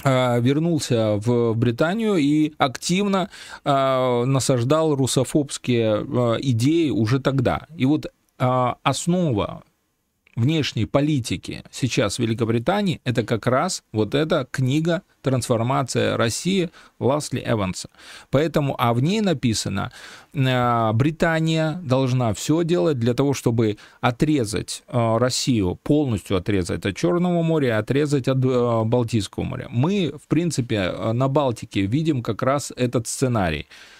вернулся 0.04 1.16
в 1.16 1.54
Британию 1.54 2.16
и 2.16 2.52
активно 2.58 3.30
насаждал 3.64 4.94
русофобские 4.94 6.38
идеи 6.42 6.90
уже 6.90 7.20
тогда. 7.20 7.66
И 7.76 7.86
вот 7.86 8.06
основа 8.38 9.62
внешней 10.36 10.84
политики 10.84 11.64
сейчас 11.70 12.16
в 12.16 12.18
Великобритании 12.20 13.00
это 13.04 13.24
как 13.24 13.46
раз 13.46 13.82
вот 13.92 14.14
эта 14.14 14.46
книга 14.50 15.02
«Трансформация 15.22 16.16
России» 16.16 16.70
Ласли 17.00 17.42
Эванса. 17.44 17.88
Поэтому, 18.30 18.76
а 18.78 18.94
в 18.94 19.00
ней 19.00 19.22
написано, 19.22 19.90
а, 20.34 20.92
Британия 20.92 21.80
должна 21.82 22.32
все 22.34 22.62
делать 22.62 22.98
для 22.98 23.14
того, 23.14 23.32
чтобы 23.32 23.78
отрезать 24.00 24.84
а, 24.86 25.18
Россию, 25.18 25.80
полностью 25.82 26.36
отрезать 26.36 26.84
от 26.84 26.96
Черного 26.96 27.42
моря, 27.42 27.78
отрезать 27.78 28.28
от 28.28 28.38
Балтийского 28.38 29.44
моря. 29.44 29.66
Мы, 29.70 30.12
в 30.22 30.28
принципе, 30.28 30.92
на 30.92 31.28
Балтике 31.28 31.86
видим 31.86 32.22
как 32.22 32.42
раз 32.42 32.72
этот 32.76 33.08
сценарий– 33.08 33.66
а, 33.76 33.95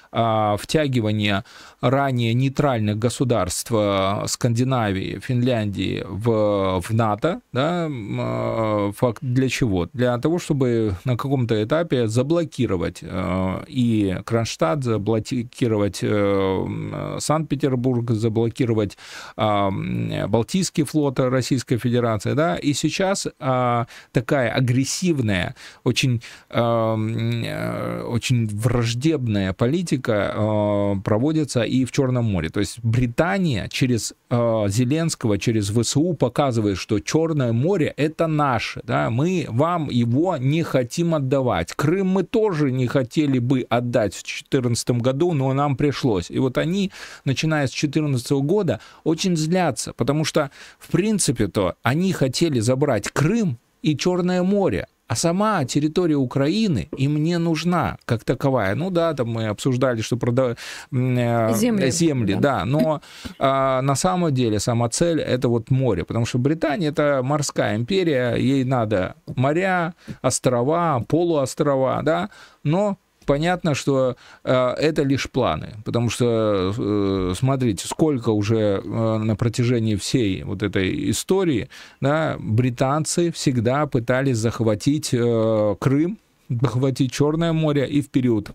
втягивание 0.59 1.45
ранее 1.81 2.35
нейтральных 2.35 2.99
государств 2.99 3.71
э, 3.73 4.25
Скандинавии, 4.27 5.21
Финляндии 5.21 6.05
в, 6.09 6.81
в 6.81 6.91
НАТО, 6.91 7.41
да, 7.53 7.89
а, 7.89 8.93
факт 8.93 9.19
для 9.23 9.49
чего? 9.49 9.89
Для 9.93 10.17
того, 10.19 10.39
чтобы 10.39 10.95
на 11.05 11.17
каком-то 11.17 11.63
этапе 11.63 12.09
заблокировать 12.09 13.01
э, 13.03 13.65
и 13.69 14.19
Кронштадт, 14.25 14.85
заблокировать 14.85 15.99
э, 16.03 17.17
Санкт-Петербург, 17.19 18.11
заблокировать 18.11 18.97
э, 19.37 20.27
Балтийский 20.27 20.85
флот 20.85 21.21
Российской 21.21 21.77
Федерации, 21.77 22.33
да, 22.33 22.57
и 22.57 22.73
сейчас 22.73 23.27
такая 24.13 24.51
агрессивная, 24.51 25.55
очень, 25.85 26.23
очень 26.51 28.49
враждебная 28.49 29.53
политика 29.53 30.06
э, 30.13 30.95
проводится 31.05 31.63
и 31.63 31.85
в 31.85 31.93
Черном 31.93 32.25
море. 32.25 32.49
То 32.49 32.61
есть 32.61 32.79
Британия 32.83 33.69
через 33.69 34.15
э, 34.31 34.65
Зеленского, 34.69 35.39
через 35.39 35.71
ВСУ 35.71 36.15
показывает, 36.15 36.79
что 36.79 37.01
Черное 37.01 37.53
море 37.53 37.93
это 37.97 38.27
наше, 38.27 38.81
да, 38.85 39.11
мы 39.11 39.47
вам 39.49 39.91
его 39.91 40.37
не 40.37 40.63
хотим 40.63 41.15
отдавать. 41.15 41.73
Крым 41.73 42.09
мы 42.09 42.23
тоже 42.23 42.71
не 42.71 42.87
хотели 42.87 43.39
бы 43.39 43.67
отдать 43.69 44.15
в 44.15 44.23
2014 44.23 44.91
году, 44.91 45.33
но 45.33 45.53
нам 45.53 45.77
пришлось. 45.77 46.31
И 46.31 46.39
вот 46.39 46.59
они, 46.59 46.93
начиная 47.25 47.67
с 47.67 47.71
2014 47.71 48.31
года, 48.33 48.81
очень 49.05 49.37
злятся, 49.37 49.93
потому 49.93 50.25
что, 50.25 50.51
в 50.79 50.91
принципе-то, 50.91 51.77
они 51.83 52.13
хотели 52.13 52.61
забрать 52.61 53.09
Крым 53.11 53.59
и 53.83 53.97
Черное 53.97 54.43
море, 54.43 54.89
а 55.09 55.15
сама 55.15 55.65
территория 55.65 56.17
Украины 56.17 56.89
им 56.97 57.23
не 57.23 57.39
нужна 57.39 57.97
как 58.05 58.25
таковая. 58.25 58.75
Ну 58.75 58.91
да, 58.91 59.15
там 59.15 59.29
мы 59.29 59.47
обсуждали, 59.47 60.01
что 60.01 60.17
продавать 60.17 60.59
э, 60.93 61.55
земли, 61.55 61.91
земли 61.91 62.35
да. 62.35 62.41
да, 62.41 62.65
но 62.65 63.01
а, 63.39 63.83
на 63.83 63.95
самом 63.95 64.35
деле 64.35 64.59
сама 64.59 64.89
цель 64.89 65.21
это 65.21 65.49
вот 65.49 65.71
море, 65.71 66.05
потому 66.05 66.27
что 66.27 66.39
Британия 66.39 66.91
это 66.91 67.21
морская 67.23 67.77
империя, 67.77 68.35
ей 68.35 68.65
надо 68.65 69.15
моря, 69.27 69.95
острова, 70.23 71.03
полуострова, 71.09 72.01
да, 72.03 72.31
но 72.65 72.99
понятно, 73.27 73.75
что 73.75 74.17
э, 74.45 74.53
это 74.53 75.03
лишь 75.03 75.29
планы, 75.31 75.75
потому 75.85 76.09
что, 76.09 76.73
э, 76.77 77.35
смотрите, 77.37 77.87
сколько 77.87 78.31
уже 78.31 78.81
э, 78.83 79.19
на 79.19 79.37
протяжении 79.37 79.97
всей 79.97 80.43
вот 80.45 80.63
этой 80.63 81.11
истории, 81.11 81.69
да, 82.01 82.37
британцы 82.39 83.31
всегда 83.33 83.87
пытались 83.87 84.39
захватить 84.39 85.11
э, 85.13 85.75
Крым, 85.81 86.19
захватить 86.49 87.13
Черное 87.13 87.53
море 87.53 87.87
и 87.87 88.01
в 88.01 88.09
период 88.09 88.53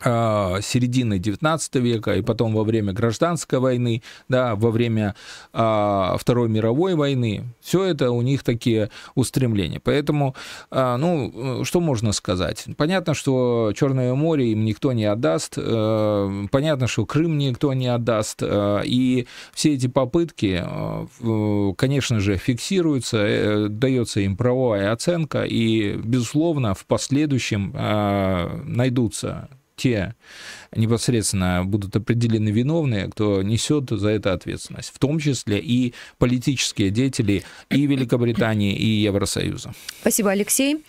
середины 0.00 1.18
XIX 1.18 1.80
века 1.80 2.14
и 2.14 2.22
потом 2.22 2.54
во 2.54 2.64
время 2.64 2.92
гражданской 2.92 3.58
войны, 3.58 4.02
да, 4.28 4.56
во 4.56 4.70
время 4.70 5.14
а, 5.52 6.16
Второй 6.18 6.48
мировой 6.48 6.94
войны, 6.94 7.44
все 7.60 7.84
это 7.84 8.10
у 8.10 8.22
них 8.22 8.42
такие 8.42 8.90
устремления. 9.14 9.80
Поэтому, 9.80 10.34
а, 10.70 10.96
ну, 10.96 11.64
что 11.64 11.80
можно 11.80 12.12
сказать? 12.12 12.66
Понятно, 12.76 13.14
что 13.14 13.72
Черное 13.76 14.14
море 14.14 14.52
им 14.52 14.64
никто 14.64 14.92
не 14.92 15.04
отдаст, 15.04 15.54
а, 15.56 16.46
понятно, 16.50 16.86
что 16.88 17.06
Крым 17.06 17.38
никто 17.38 17.72
не 17.72 17.86
отдаст, 17.86 18.42
а, 18.42 18.80
и 18.80 19.26
все 19.52 19.74
эти 19.74 19.86
попытки, 19.86 20.62
а, 20.64 21.06
конечно 21.76 22.18
же, 22.20 22.36
фиксируются, 22.38 23.18
а, 23.20 23.68
дается 23.68 24.20
им 24.20 24.36
правовая 24.36 24.92
оценка, 24.92 25.44
и, 25.44 25.96
безусловно, 25.96 26.74
в 26.74 26.86
последующем 26.86 27.72
а, 27.76 28.62
найдутся 28.64 29.48
те 29.82 30.14
непосредственно 30.76 31.64
будут 31.64 31.96
определены 31.96 32.50
виновные, 32.50 33.08
кто 33.08 33.42
несет 33.42 33.90
за 33.90 34.10
это 34.10 34.32
ответственность, 34.32 34.92
в 34.94 34.98
том 35.00 35.18
числе 35.18 35.58
и 35.58 35.92
политические 36.18 36.90
деятели 36.90 37.42
и 37.68 37.86
Великобритании, 37.86 38.76
и 38.76 38.86
Евросоюза. 38.86 39.72
Спасибо, 40.00 40.30
Алексей. 40.30 40.84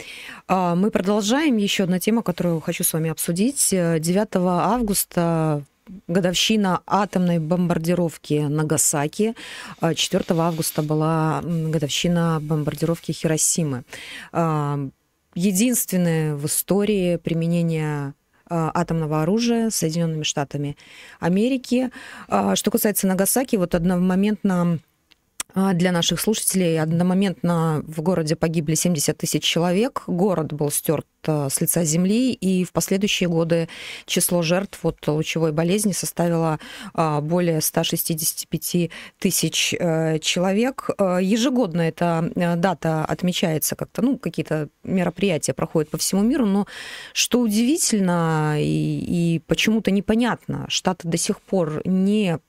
А, 0.47 0.75
мы 0.75 0.91
продолжаем. 0.91 1.57
Еще 1.57 1.85
одна 1.85 1.99
тема, 1.99 2.21
которую 2.21 2.59
хочу 2.59 2.83
с 2.83 2.93
вами 2.93 3.09
обсудить. 3.09 3.69
9 3.71 4.27
августа 4.35 5.63
годовщина 6.07 6.81
атомной 6.85 7.39
бомбардировки 7.39 8.45
Нагасаки. 8.47 9.33
4 9.81 10.23
августа 10.29 10.83
была 10.83 11.41
годовщина 11.43 12.39
бомбардировки 12.39 13.11
Хиросимы. 13.11 13.85
А, 14.31 14.79
единственное 15.33 16.35
в 16.35 16.45
истории 16.45 17.17
применение 17.17 17.87
а, 17.97 18.13
атомного 18.53 19.21
оружия 19.21 19.69
Соединенными 19.69 20.23
Штатами 20.23 20.77
Америки. 21.19 21.89
А, 22.27 22.55
что 22.55 22.71
касается 22.71 23.07
Нагасаки, 23.07 23.55
вот 23.55 23.75
одномоментно 23.75 24.61
а, 24.61 24.77
для 25.55 25.91
наших 25.91 26.19
слушателей. 26.19 26.79
Одномоментно 26.79 27.83
в 27.87 28.01
городе 28.01 28.35
погибли 28.35 28.75
70 28.75 29.17
тысяч 29.17 29.43
человек. 29.43 30.03
Город 30.07 30.53
был 30.53 30.71
стерт 30.71 31.05
а, 31.27 31.49
с 31.49 31.61
лица 31.61 31.83
земли, 31.83 32.33
и 32.33 32.63
в 32.63 32.71
последующие 32.71 33.29
годы 33.29 33.69
число 34.05 34.41
жертв 34.41 34.79
от 34.83 35.05
лучевой 35.07 35.51
болезни 35.51 35.91
составило 35.91 36.59
а, 36.93 37.21
более 37.21 37.61
165 37.61 38.91
тысяч 39.19 39.73
э, 39.77 40.19
человек. 40.19 40.89
Ежегодно 40.99 41.81
эта 41.81 42.31
дата 42.35 43.05
отмечается 43.05 43.75
как-то, 43.75 44.01
ну, 44.01 44.17
какие-то 44.17 44.69
мероприятия 44.83 45.53
проходят 45.53 45.89
по 45.89 45.97
всему 45.97 46.21
миру, 46.23 46.45
но 46.45 46.67
что 47.13 47.39
удивительно 47.39 48.55
и, 48.59 49.35
и 49.35 49.39
почему-то 49.39 49.91
непонятно, 49.91 50.65
Штаты 50.69 51.07
до 51.07 51.17
сих 51.17 51.41
пор 51.41 51.81
не 51.85 52.39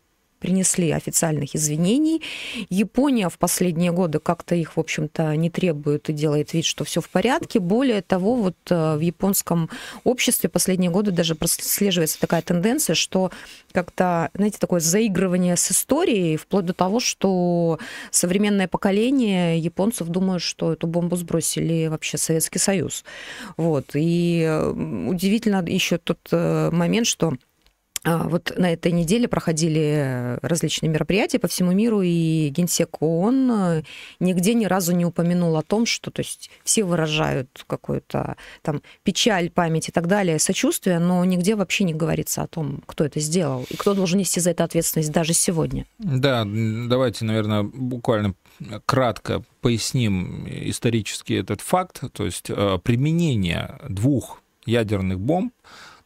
принесли 0.45 0.91
официальных 0.91 1.57
извинений. 1.57 2.21
Япония 2.69 3.31
в 3.31 3.39
последние 3.39 3.93
годы 3.93 4.19
как-то 4.19 4.55
их, 4.55 4.77
в 4.77 4.81
общем-то, 4.81 5.35
не 5.37 5.49
требует 5.49 6.11
и 6.11 6.13
делает 6.13 6.53
вид, 6.53 6.67
что 6.67 6.85
все 6.85 7.01
в 7.01 7.09
порядке. 7.09 7.61
Более 7.61 8.03
того, 8.03 8.35
вот 8.35 8.57
э, 8.69 8.97
в 8.97 9.01
японском 9.01 9.71
обществе 10.05 10.51
последние 10.51 10.91
годы 10.91 11.13
даже 11.13 11.35
прослеживается 11.35 12.21
такая 12.21 12.43
тенденция, 12.43 12.93
что 12.93 13.31
как-то, 13.73 14.29
знаете, 14.35 14.59
такое 14.59 14.81
заигрывание 14.81 15.57
с 15.57 15.73
историей, 15.73 16.37
вплоть 16.37 16.67
до 16.67 16.75
того, 16.75 17.01
что 17.01 17.79
современное 18.11 18.69
поколение 18.69 19.59
японцев 19.59 20.09
думают, 20.09 20.42
что 20.42 20.75
эту 20.75 20.87
бомбу 20.87 21.17
сбросили 21.17 21.87
вообще 21.87 22.19
Советский 22.19 22.59
Союз. 22.59 23.03
Вот. 23.57 23.92
И 23.95 24.47
удивительно 25.09 25.65
еще 25.67 25.97
тот 25.97 26.19
э, 26.33 26.69
момент, 26.71 27.07
что 27.07 27.33
вот 28.05 28.52
на 28.57 28.73
этой 28.73 28.92
неделе 28.92 29.29
проходили 29.29 30.38
различные 30.42 30.90
мероприятия 30.90 31.38
по 31.38 31.48
всему 31.48 31.73
миру, 31.73 32.02
и 32.02 32.48
генсек 32.50 33.00
ООН 33.00 33.50
э, 33.50 33.83
нигде 34.21 34.55
ни 34.55 34.67
разу 34.67 34.94
не 34.94 35.07
упомянул 35.07 35.57
о 35.57 35.63
том, 35.63 35.87
что 35.87 36.11
то 36.11 36.21
есть 36.21 36.50
все 36.65 36.85
выражают 36.85 37.65
какую-то 37.67 38.37
там 38.63 38.83
печаль, 39.02 39.50
память 39.50 39.88
и 39.88 39.92
так 39.92 40.07
далее, 40.07 40.38
сочувствие, 40.38 40.98
но 40.98 41.25
нигде 41.25 41.57
вообще 41.57 41.85
не 41.85 41.94
говорится 41.94 42.42
о 42.42 42.46
том, 42.46 42.83
кто 42.87 43.05
это 43.05 43.21
сделал 43.21 43.65
и 43.71 43.77
кто 43.77 43.94
должен 43.94 44.19
нести 44.19 44.40
за 44.40 44.50
это 44.50 44.65
ответственность 44.65 45.11
даже 45.11 45.33
сегодня. 45.33 45.87
Да, 45.98 46.44
давайте, 46.44 47.25
наверное, 47.25 47.63
буквально 47.63 48.35
кратко 48.85 49.42
поясним 49.61 50.46
исторически 50.46 51.33
этот 51.33 51.63
факт, 51.63 52.02
то 52.13 52.25
есть 52.25 52.50
э, 52.50 52.79
применение 52.83 53.79
двух 53.88 54.42
ядерных 54.67 55.21
бомб 55.21 55.52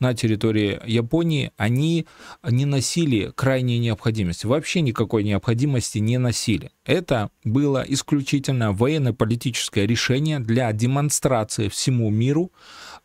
на 0.00 0.14
территории 0.14 0.80
Японии, 0.86 1.52
они 1.56 2.06
не 2.48 2.64
носили 2.64 3.32
крайней 3.34 3.78
необходимости, 3.78 4.46
вообще 4.46 4.80
никакой 4.80 5.24
необходимости 5.24 5.98
не 5.98 6.18
носили. 6.18 6.70
Это 6.84 7.30
было 7.44 7.84
исключительно 7.86 8.72
военно-политическое 8.72 9.86
решение 9.86 10.38
для 10.38 10.72
демонстрации 10.72 11.68
всему 11.68 12.10
миру 12.10 12.52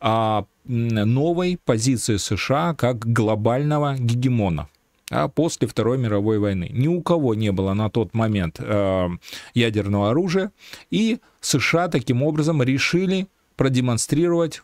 а, 0.00 0.46
новой 0.64 1.58
позиции 1.64 2.16
США 2.16 2.74
как 2.74 2.98
глобального 2.98 3.96
гегемона 3.98 4.68
а 5.10 5.28
после 5.28 5.68
Второй 5.68 5.98
мировой 5.98 6.38
войны. 6.38 6.70
Ни 6.72 6.88
у 6.88 7.02
кого 7.02 7.34
не 7.34 7.52
было 7.52 7.74
на 7.74 7.90
тот 7.90 8.14
момент 8.14 8.56
э, 8.58 9.08
ядерного 9.52 10.10
оружия, 10.10 10.50
и 10.90 11.18
США 11.40 11.88
таким 11.88 12.22
образом 12.22 12.62
решили 12.62 13.28
продемонстрировать 13.56 14.62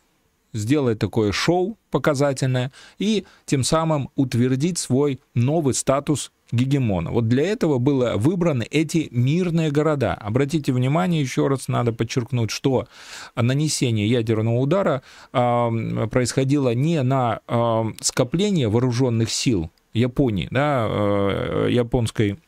сделать 0.53 0.98
такое 0.98 1.32
шоу 1.32 1.76
показательное 1.90 2.72
и 2.98 3.24
тем 3.46 3.64
самым 3.64 4.11
утвердить 4.16 4.78
свой 4.78 5.20
новый 5.34 5.74
статус 5.74 6.32
гегемона. 6.53 7.11
Вот 7.11 7.28
для 7.28 7.46
этого 7.46 7.78
было 7.78 8.14
выбраны 8.16 8.66
эти 8.70 9.09
мирные 9.11 9.70
города. 9.70 10.14
Обратите 10.14 10.72
внимание, 10.72 11.20
еще 11.20 11.48
раз 11.48 11.68
надо 11.68 11.92
подчеркнуть, 11.92 12.51
что 12.51 12.88
нанесение 13.36 14.09
ядерного 14.09 14.59
удара 14.59 15.03
э, 15.32 16.07
происходило 16.11 16.74
не 16.74 17.03
на 17.03 17.40
э, 17.46 17.84
скопление 18.01 18.68
вооруженных 18.68 19.30
сил 19.30 19.70
Японии, 19.92 20.48
да, 20.51 20.86
э, 20.88 21.68
японской 21.70 22.38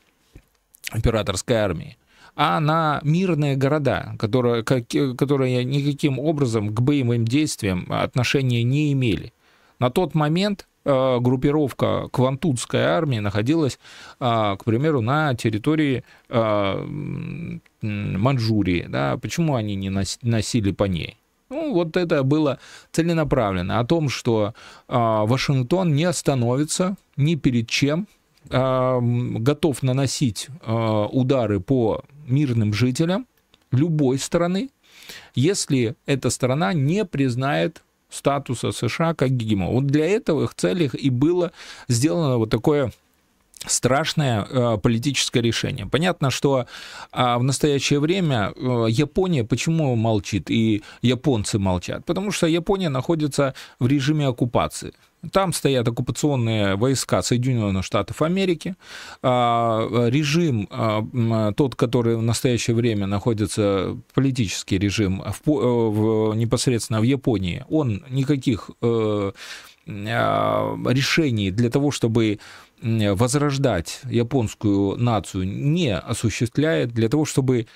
императорской 0.95 1.57
армии, 1.57 1.97
а 2.35 2.61
на 2.61 3.01
мирные 3.03 3.57
города, 3.57 4.15
которые, 4.19 4.63
которые 4.65 5.65
никаким 5.65 6.19
образом 6.19 6.75
к 6.75 6.81
боевым 6.81 7.25
действиям 7.25 7.87
отношения 7.91 8.63
не 8.63 8.93
имели. 8.93 9.33
На 9.79 9.91
тот 9.91 10.15
момент 10.15 10.67
э, 10.85 11.19
группировка 11.21 12.09
Квантунской 12.13 12.83
армии 12.83 13.19
находилась, 13.19 13.79
э, 14.21 14.57
к 14.59 14.65
примеру, 14.65 15.01
на 15.01 15.35
территории 15.35 16.05
э, 16.29 16.87
Манчжурии. 17.83 18.87
Да? 18.89 19.19
Почему 19.19 19.57
они 19.57 19.75
не 19.75 19.91
носили 20.23 20.71
по 20.73 20.85
ней? 20.85 21.19
Ну, 21.53 21.75
вот 21.75 21.97
это 21.99 22.23
было 22.23 22.59
целенаправленно. 22.93 23.79
О 23.79 23.85
том, 23.85 24.09
что 24.09 24.55
э, 24.89 24.95
Вашингтон 24.97 25.95
не 25.95 26.05
остановится 26.05 26.97
ни 27.17 27.35
перед 27.35 27.69
чем, 27.69 28.07
э, 28.49 28.99
готов 29.01 29.83
наносить 29.83 30.49
э, 30.65 31.07
удары 31.11 31.61
по 31.61 32.03
мирным 32.27 32.73
жителям 32.73 33.27
любой 33.71 34.19
страны, 34.19 34.71
если 35.35 35.95
эта 36.07 36.31
страна 36.31 36.73
не 36.73 37.05
признает 37.05 37.83
статуса 38.11 38.73
США 38.73 39.15
как 39.15 39.31
гегемон. 39.31 39.73
Вот 39.73 39.87
для 39.87 40.07
этого 40.07 40.45
их 40.45 40.55
целях 40.55 40.95
и 40.95 41.11
было 41.11 41.53
сделано 41.89 42.37
вот 42.37 42.51
такое 42.51 42.93
страшное 43.67 44.45
э, 44.49 44.79
политическое 44.79 45.41
решение. 45.41 45.87
Понятно, 45.87 46.31
что 46.31 46.67
э, 47.13 47.37
в 47.37 47.43
настоящее 47.43 48.01
время 48.01 48.53
э, 48.55 48.87
Япония 48.91 49.45
почему 49.45 49.95
молчит 49.97 50.51
и 50.51 50.83
японцы 51.01 51.59
молчат? 51.59 52.05
Потому 52.05 52.33
что 52.33 52.47
Япония 52.47 52.89
находится 52.89 53.55
в 53.79 53.87
режиме 53.87 54.27
оккупации. 54.27 54.93
Там 55.31 55.53
стоят 55.53 55.87
оккупационные 55.87 56.75
войска 56.75 57.23
Соединенных 57.23 57.85
Штатов 57.85 58.23
Америки. 58.23 58.75
А, 59.23 60.09
режим, 60.09 60.67
а, 60.71 61.53
тот, 61.53 61.77
который 61.77 62.17
в 62.17 62.23
настоящее 62.23 62.75
время 62.75 63.07
находится, 63.07 63.97
политический 64.15 64.79
режим 64.79 65.23
в, 65.45 65.51
в, 65.51 66.35
непосредственно 66.35 67.01
в 67.01 67.05
Японии, 67.05 67.65
он 67.71 68.05
никаких 68.11 68.71
э, 68.81 69.33
а, 69.87 70.77
решений 70.89 71.51
для 71.51 71.71
того, 71.71 71.93
чтобы 71.93 72.41
возрождать 72.83 74.01
японскую 74.11 74.97
нацию, 74.97 75.47
не 75.47 75.97
осуществляет 75.97 76.93
для 76.93 77.09
того, 77.09 77.25
чтобы 77.25 77.69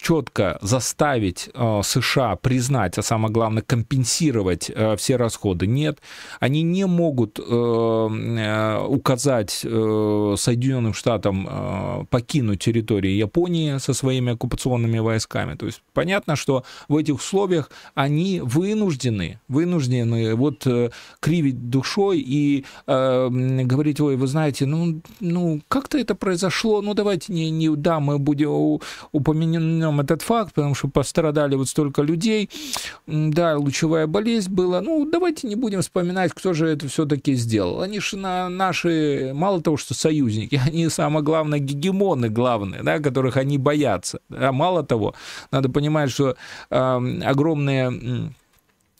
четко 0.00 0.58
заставить 0.62 1.50
э, 1.54 1.80
США 1.84 2.36
признать, 2.36 2.98
а 2.98 3.02
самое 3.02 3.32
главное 3.32 3.62
компенсировать 3.62 4.70
э, 4.74 4.96
все 4.96 5.16
расходы. 5.16 5.66
Нет, 5.66 5.98
они 6.40 6.62
не 6.62 6.86
могут 6.86 7.38
э, 7.38 7.42
э 7.42 8.80
указать 8.80 9.60
э, 9.64 10.34
Соединенным 10.38 10.94
Штатам 10.94 11.46
э, 11.48 12.04
покинуть 12.10 12.60
территорию 12.60 13.16
Японии 13.16 13.78
со 13.78 13.94
своими 13.94 14.32
оккупационными 14.32 14.98
войсками. 14.98 15.54
То 15.54 15.66
есть 15.66 15.82
понятно, 15.92 16.36
что 16.36 16.64
в 16.88 16.96
этих 16.96 17.16
условиях 17.16 17.70
они 17.94 18.40
вынуждены, 18.40 19.38
вынуждены 19.48 20.34
вот 20.34 20.66
э, 20.66 20.90
кривить 21.20 21.70
душой 21.70 22.20
и 22.20 22.64
э, 22.86 23.28
говорить, 23.64 24.00
ой, 24.00 24.16
вы 24.16 24.26
знаете, 24.26 24.66
ну, 24.66 25.00
ну 25.20 25.60
как-то 25.68 25.98
это 25.98 26.14
произошло, 26.14 26.82
ну 26.82 26.94
давайте 26.94 27.32
не, 27.32 27.50
не 27.50 27.68
да, 27.76 28.00
мы 28.00 28.18
будем 28.18 28.80
упомянем 29.12 29.89
возьмем 29.90 30.00
этот 30.00 30.22
факт, 30.22 30.54
потому 30.54 30.74
что 30.74 30.88
пострадали 30.88 31.54
вот 31.54 31.68
столько 31.68 32.02
людей, 32.02 32.48
да, 33.06 33.56
лучевая 33.56 34.06
болезнь 34.06 34.52
была, 34.52 34.80
ну, 34.80 35.08
давайте 35.10 35.48
не 35.48 35.56
будем 35.56 35.80
вспоминать, 35.82 36.32
кто 36.32 36.52
же 36.52 36.66
это 36.68 36.88
все-таки 36.88 37.34
сделал. 37.34 37.82
Они 37.82 38.00
же 38.00 38.16
на 38.16 38.48
наши, 38.48 39.32
мало 39.34 39.60
того, 39.60 39.76
что 39.76 39.94
союзники, 39.94 40.60
они, 40.66 40.88
самое 40.88 41.24
главное, 41.24 41.58
гегемоны 41.58 42.28
главные, 42.28 42.82
да, 42.82 42.98
которых 42.98 43.36
они 43.36 43.58
боятся. 43.58 44.20
А 44.30 44.52
мало 44.52 44.82
того, 44.82 45.14
надо 45.50 45.68
понимать, 45.68 46.10
что 46.10 46.36
э, 46.70 47.20
огромные 47.24 48.32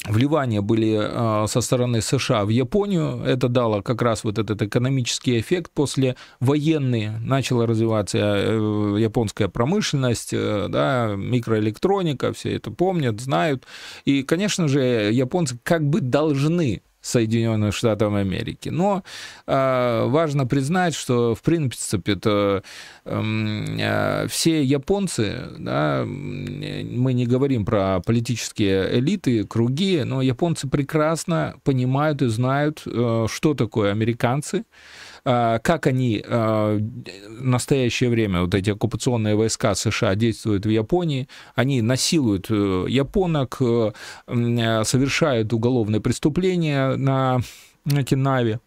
вливания 0.09 0.63
были 0.63 0.99
а, 1.01 1.47
со 1.47 1.61
стороны 1.61 2.01
США 2.01 2.45
в 2.45 2.49
Японию. 2.49 3.23
Это 3.25 3.49
дало 3.49 3.83
как 3.83 4.03
раз 4.03 4.25
вот 4.25 4.39
этот 4.39 4.63
экономический 4.63 5.39
эффект. 5.39 5.71
После 5.75 6.17
военной 6.41 7.11
начала 7.21 7.67
развиваться 7.67 8.19
э, 8.19 8.97
японская 8.99 9.49
промышленность, 9.49 10.31
э, 10.33 10.67
да, 10.69 11.15
микроэлектроника, 11.17 12.33
все 12.33 12.55
это 12.55 12.71
помнят, 12.71 13.21
знают. 13.21 13.67
И, 14.05 14.23
конечно 14.23 14.69
же, 14.69 15.11
японцы 15.13 15.59
как 15.63 15.87
бы 15.87 16.01
должны 16.01 16.83
Соединенных 17.01 17.75
Штатов 17.75 18.15
Америки. 18.15 18.69
Но 18.69 19.03
э, 19.47 20.05
важно 20.07 20.47
признать, 20.47 20.95
что 20.95 21.35
в 21.35 21.43
принципе 21.43 22.13
это 22.13 22.63
эм, 23.05 23.79
э, 23.79 24.27
все 24.29 24.63
японцы, 24.63 25.49
да, 25.59 26.05
мы 26.05 27.13
не 27.13 27.27
говорим 27.27 27.65
про 27.65 28.01
политические 28.01 28.99
элиты, 28.99 29.45
круги, 29.45 30.03
но 30.05 30.23
японцы 30.23 30.69
прекрасно 30.69 31.55
понимают 31.65 32.23
и 32.23 32.29
знают, 32.29 32.83
э, 32.87 33.27
что 33.29 33.55
такое 33.55 33.93
американцы. 33.93 34.65
А, 35.25 35.59
как 35.59 35.87
они 35.87 36.23
а, 36.27 36.79
в 36.79 37.45
настоящее 37.45 38.11
время, 38.11 38.43
вот 38.43 38.55
эти 38.55 38.71
оккупационные 38.71 39.37
войска 39.37 39.75
США 39.75 40.15
действуют 40.15 40.67
в 40.67 40.69
Японии, 40.69 41.29
они 41.55 41.83
насилуют 41.83 42.47
э, 42.51 42.87
японок, 42.89 43.59
э, 43.61 43.93
совершают 44.27 45.53
уголовные 45.53 46.01
преступления 46.01 46.97
на 46.97 47.41
эти 47.87 48.15
Нави. 48.15 48.59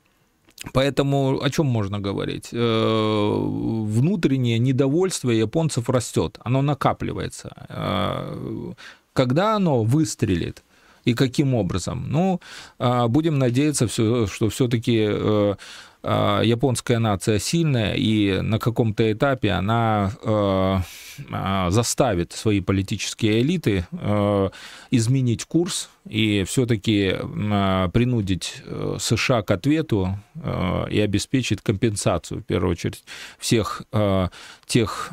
Поэтому 0.74 1.42
о 1.42 1.50
чем 1.50 1.66
можно 1.66 2.00
говорить? 2.00 2.50
Э, 2.52 3.36
внутреннее 3.36 4.60
недовольство 4.60 5.32
японцев 5.32 5.90
растет, 5.90 6.40
оно 6.44 6.62
накапливается. 6.62 8.76
Когда 9.14 9.56
оно 9.56 9.84
выстрелит 9.84 10.64
и 11.06 11.14
каким 11.14 11.54
образом? 11.54 12.08
Ну, 12.10 12.40
будем 13.10 13.38
надеяться, 13.38 13.88
что 13.88 14.50
все-таки 14.50 15.06
Э, 15.08 15.56
японская 16.04 17.00
нация 17.00 17.40
сильная, 17.40 17.94
и 17.94 18.42
на 18.42 18.60
каком-то 18.60 19.10
этапе 19.10 19.52
она 19.52 20.12
э, 20.22 20.80
э, 21.30 21.70
заставит 21.70 22.34
свои 22.34 22.60
политические 22.60 23.42
элиты 23.42 23.88
изменить 24.92 25.46
курс 25.46 25.90
и 26.10 26.44
все-таки 26.44 27.16
принудить 27.94 28.62
США 29.00 29.42
к 29.44 29.52
ответу 29.52 30.20
и 30.90 31.00
обеспечить 31.00 31.62
компенсацию, 31.62 32.42
в 32.42 32.44
первую 32.44 32.72
очередь, 32.72 33.04
всех 33.40 33.84
тех 34.66 35.12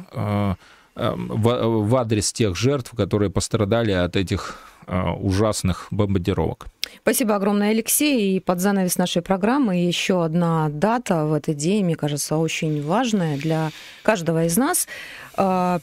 в 0.95 1.97
адрес 1.97 2.32
тех 2.32 2.57
жертв, 2.57 2.93
которые 2.97 3.30
пострадали 3.30 3.93
от 3.93 4.16
этих 4.16 4.59
ужасных 4.91 5.86
бомбардировок. 5.91 6.66
Спасибо 7.03 7.36
огромное, 7.36 7.70
Алексей. 7.70 8.36
И 8.36 8.41
под 8.41 8.61
занавес 8.61 8.99
нашей 8.99 9.22
программы 9.22 9.76
еще 9.76 10.24
одна 10.24 10.68
дата 10.68 11.24
в 11.24 11.32
этот 11.32 11.57
день, 11.57 11.84
мне 11.84 11.97
кажется, 11.97 12.36
очень 12.36 12.82
важная 12.84 13.36
для 13.36 13.70
каждого 14.03 14.45
из 14.45 14.57
нас. 14.57 14.86
9 15.36 15.36
а, 15.36 15.80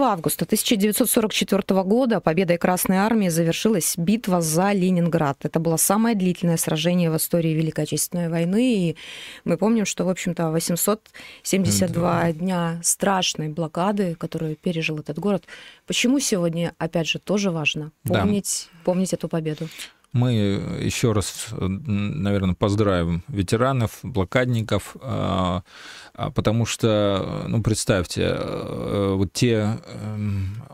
августа 0.00 0.44
1944 0.46 1.82
года 1.82 2.20
победой 2.20 2.58
Красной 2.58 2.96
Армии 2.96 3.28
завершилась 3.28 3.94
битва 3.96 4.40
за 4.40 4.72
Ленинград. 4.72 5.38
Это 5.44 5.60
было 5.60 5.76
самое 5.76 6.16
длительное 6.16 6.56
сражение 6.56 7.10
в 7.10 7.16
истории 7.16 7.50
Великой 7.50 7.84
Отечественной 7.84 8.28
войны. 8.28 8.74
И 8.74 8.96
мы 9.44 9.58
помним, 9.58 9.84
что, 9.84 10.04
в 10.04 10.08
общем-то, 10.08 10.50
872 10.50 12.20
да. 12.20 12.32
дня 12.32 12.80
страшной 12.82 13.48
блокады, 13.48 14.16
которую 14.16 14.56
пережил 14.56 14.98
этот 14.98 15.18
город. 15.18 15.44
Почему 15.86 16.18
сегодня, 16.18 16.74
опять 16.78 17.06
же, 17.06 17.18
тоже 17.18 17.50
важно 17.50 17.92
помнить, 18.02 18.45
да. 18.46 18.80
помнить 18.84 19.12
эту 19.12 19.28
победу? 19.28 19.68
Мы 20.16 20.32
еще 20.80 21.12
раз, 21.12 21.48
наверное, 21.50 22.54
поздравим 22.54 23.22
ветеранов, 23.28 23.98
блокадников, 24.02 24.96
а, 25.02 25.62
а, 26.14 26.30
потому 26.30 26.64
что, 26.64 27.44
ну, 27.48 27.62
представьте, 27.62 28.22
э, 28.22 29.12
вот 29.14 29.34
те 29.34 29.78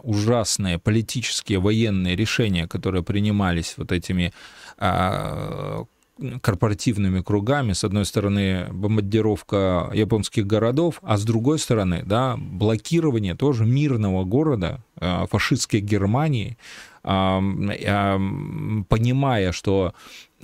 ужасные 0.04 0.78
политические, 0.78 1.58
военные 1.58 2.14
решения, 2.14 2.68
которые 2.68 3.02
принимались 3.02 3.74
вот 3.76 3.90
этими 3.90 4.32
а, 4.78 5.86
корпоративными 6.40 7.20
кругами. 7.20 7.72
С 7.72 7.82
одной 7.82 8.04
стороны, 8.04 8.68
бомбардировка 8.70 9.90
японских 9.92 10.46
городов, 10.46 11.00
а 11.02 11.16
с 11.16 11.24
другой 11.24 11.58
стороны, 11.58 12.02
да, 12.04 12.36
блокирование 12.36 13.34
тоже 13.34 13.64
мирного 13.64 14.22
города 14.22 14.84
фашистской 15.00 15.80
Германии, 15.80 16.56
понимая, 17.02 18.22
что 19.52 19.94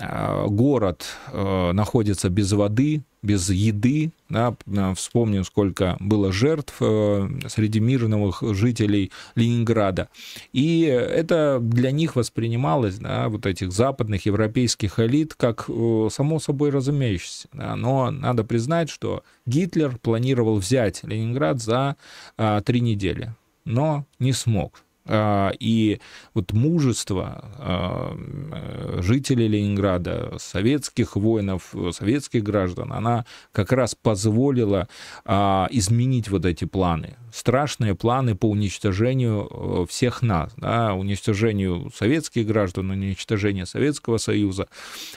а, 0.00 0.46
город 0.46 1.06
э, 1.32 1.72
находится 1.72 2.28
без 2.28 2.52
воды, 2.52 3.02
без 3.22 3.50
еды. 3.50 4.12
Да, 4.28 4.54
вспомним, 4.94 5.42
сколько 5.42 5.96
было 5.98 6.32
жертв 6.32 6.76
э, 6.80 7.28
среди 7.48 7.80
мирных 7.80 8.42
жителей 8.42 9.10
Ленинграда. 9.34 10.08
И 10.52 10.82
это 10.82 11.58
для 11.60 11.90
них 11.90 12.14
воспринималось, 12.14 12.98
да, 12.98 13.28
вот 13.28 13.46
этих 13.46 13.72
западных 13.72 14.26
европейских 14.26 15.00
элит, 15.00 15.34
как 15.34 15.64
э, 15.68 16.08
само 16.12 16.38
собой 16.38 16.70
разумеющееся. 16.70 17.48
Да. 17.52 17.74
Но 17.74 18.10
надо 18.10 18.44
признать, 18.44 18.90
что 18.90 19.24
Гитлер 19.46 19.98
планировал 19.98 20.58
взять 20.58 21.02
Ленинград 21.02 21.60
за 21.60 21.96
а, 22.36 22.60
три 22.60 22.80
недели, 22.80 23.34
но 23.64 24.04
не 24.20 24.32
смог 24.32 24.84
и 25.08 26.00
вот 26.34 26.52
мужество 26.52 27.44
а, 27.58 29.00
жителей 29.00 29.48
Ленинграда, 29.48 30.34
советских 30.38 31.16
воинов, 31.16 31.74
советских 31.92 32.42
граждан, 32.42 32.92
она 32.92 33.24
как 33.52 33.72
раз 33.72 33.94
позволила 33.94 34.88
а, 35.24 35.68
изменить 35.70 36.28
вот 36.28 36.44
эти 36.44 36.64
планы. 36.64 37.16
Страшные 37.32 37.94
планы 37.94 38.34
по 38.34 38.48
уничтожению 38.48 39.48
э, 39.50 39.86
всех 39.86 40.22
нас, 40.22 40.50
да, 40.56 40.94
уничтожению 40.94 41.90
советских 41.94 42.46
граждан, 42.46 42.90
уничтожению 42.90 43.66
Советского 43.66 44.16
Союза. 44.16 44.68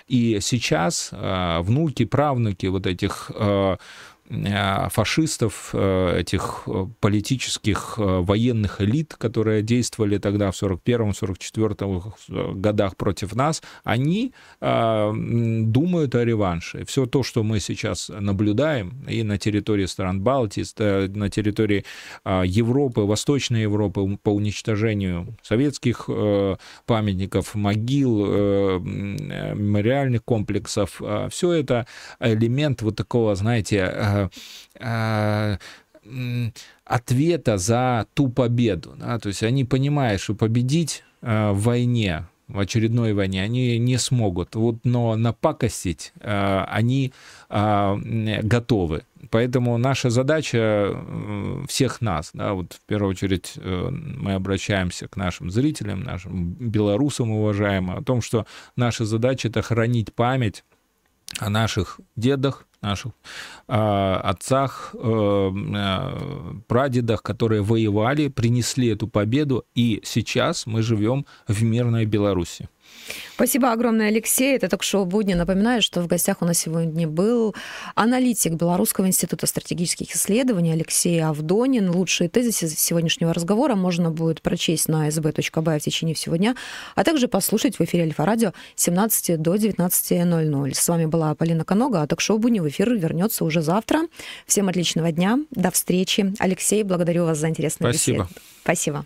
И 0.08 0.40
сейчас 0.42 1.10
внуки, 1.12 2.04
правнуки 2.04 2.66
вот 2.66 2.86
этих 2.86 3.32
Э, 3.42 3.78
фашистов, 4.90 5.72
э, 5.74 6.20
этих 6.20 6.64
э, 6.68 6.86
политических 7.00 7.98
военных 7.98 8.82
элит, 8.82 9.16
которые 9.18 9.62
действовали 9.62 10.18
тогда 10.18 10.52
в 10.52 10.62
41-44 10.62 12.54
годах 12.54 12.96
против 12.96 13.36
нас, 13.36 13.62
они 13.84 14.34
думают 14.60 16.16
о 16.16 16.26
реванше. 16.26 16.86
Все 16.86 17.06
то, 17.06 17.24
что 17.24 17.44
мы 17.44 17.60
сейчас 17.60 18.10
наблюдаем 18.10 19.04
и 19.08 19.24
на 19.24 19.38
территории 19.38 19.86
стран 19.86 20.22
Балтии, 20.22 20.64
на 21.18 21.30
территории 21.30 21.86
Европы, 22.26 23.02
Восточной 23.02 23.64
Европы 23.64 24.18
по 24.22 24.30
уничтожению 24.30 25.36
советских 25.42 26.10
памятников, 26.86 27.56
могил, 27.56 28.26
мемориальных 28.80 30.24
комплексов, 30.24 31.02
все 31.30 31.52
это 31.54 31.88
элемент 32.20 32.82
вот 32.82 32.96
такого, 32.96 33.36
знаете, 33.36 34.21
Э, 34.21 34.21
ответа 36.86 37.58
за 37.58 38.06
ту 38.14 38.30
победу. 38.30 38.96
Да? 38.98 39.20
То 39.20 39.30
есть 39.30 39.44
они 39.44 39.66
понимают, 39.66 40.22
что 40.22 40.34
победить 40.34 41.04
э, 41.22 41.52
в 41.52 41.62
войне, 41.62 42.26
в 42.48 42.60
очередной 42.60 43.14
войне 43.14 43.44
они 43.44 43.78
не 43.78 43.98
смогут, 43.98 44.56
вот, 44.56 44.78
но 44.84 45.16
напакостить 45.16 46.12
э, 46.20 46.66
они 46.68 47.14
готовы. 47.50 49.04
Поэтому 49.30 49.78
наша 49.78 50.10
задача 50.10 50.98
всех 51.68 52.02
нас, 52.02 52.32
да, 52.34 52.54
вот 52.54 52.74
в 52.74 52.82
первую 52.88 53.12
очередь 53.12 53.54
мы 53.58 54.34
обращаемся 54.34 55.08
к 55.08 55.16
нашим 55.16 55.52
зрителям, 55.52 56.02
нашим 56.04 56.54
белорусам 56.54 57.32
уважаемым, 57.32 57.98
о 57.98 58.04
том, 58.04 58.22
что 58.22 58.46
наша 58.76 59.06
задача 59.06 59.50
это 59.50 59.62
хранить 59.62 60.14
память 60.14 60.64
о 61.40 61.50
наших 61.50 62.00
дедах, 62.16 62.66
наших 62.82 63.12
э, 63.68 63.74
отцах, 64.24 64.96
э, 64.96 65.52
э, 65.76 66.54
прадедах, 66.68 67.22
которые 67.22 67.62
воевали, 67.62 68.28
принесли 68.28 68.88
эту 68.88 69.08
победу, 69.08 69.66
и 69.76 70.02
сейчас 70.04 70.66
мы 70.66 70.82
живем 70.82 71.26
в 71.48 71.64
мирной 71.64 72.06
Беларуси. 72.06 72.70
Спасибо 73.36 73.72
огромное, 73.72 74.10
Алексей. 74.10 74.56
Это 74.56 74.70
ток-шоу 74.70 75.06
«Будни». 75.06 75.34
Напоминаю, 75.34 75.82
что 75.82 76.02
в 76.02 76.08
гостях 76.08 76.42
у 76.42 76.46
нас 76.46 76.60
сегодня 76.60 77.08
был 77.08 77.56
аналитик 77.96 78.54
Белорусского 78.54 79.08
института 79.08 79.48
стратегических 79.48 80.16
исследований 80.16 80.72
Алексей 80.72 81.24
Авдонин. 81.24 81.90
Лучшие 81.90 82.30
тезисы 82.30 82.68
сегодняшнего 82.68 83.34
разговора 83.34 83.76
можно 83.76 84.12
будет 84.12 84.42
прочесть 84.42 84.88
на 84.88 85.08
sb.by 85.08 85.80
в 85.80 85.84
течение 85.84 86.16
всего 86.16 86.36
дня, 86.36 86.56
а 86.96 87.04
также 87.04 87.28
послушать 87.28 87.80
в 87.80 87.82
эфире 87.82 88.04
Альфа-радио 88.04 88.54
с 88.76 88.84
17 88.84 89.42
до 89.42 89.56
19.00. 89.56 90.74
С 90.74 90.88
вами 90.88 91.06
была 91.06 91.34
Полина 91.36 91.66
Конога, 91.66 92.02
а 92.02 92.08
ток-шоу 92.08 92.38
«Будни» 92.38 92.60
в 92.60 92.68
эфир 92.68 92.94
вернется 92.94 93.44
уже 93.44 93.62
завтра. 93.62 94.02
Всем 94.46 94.70
отличного 94.70 95.12
дня. 95.12 95.40
До 95.52 95.72
встречи. 95.72 96.34
Алексей, 96.40 96.84
благодарю 96.84 97.26
вас 97.26 97.38
за 97.38 97.50
интересную 97.50 97.94
Спасибо. 97.94 98.24
беседу. 98.24 98.42
Спасибо. 98.64 99.06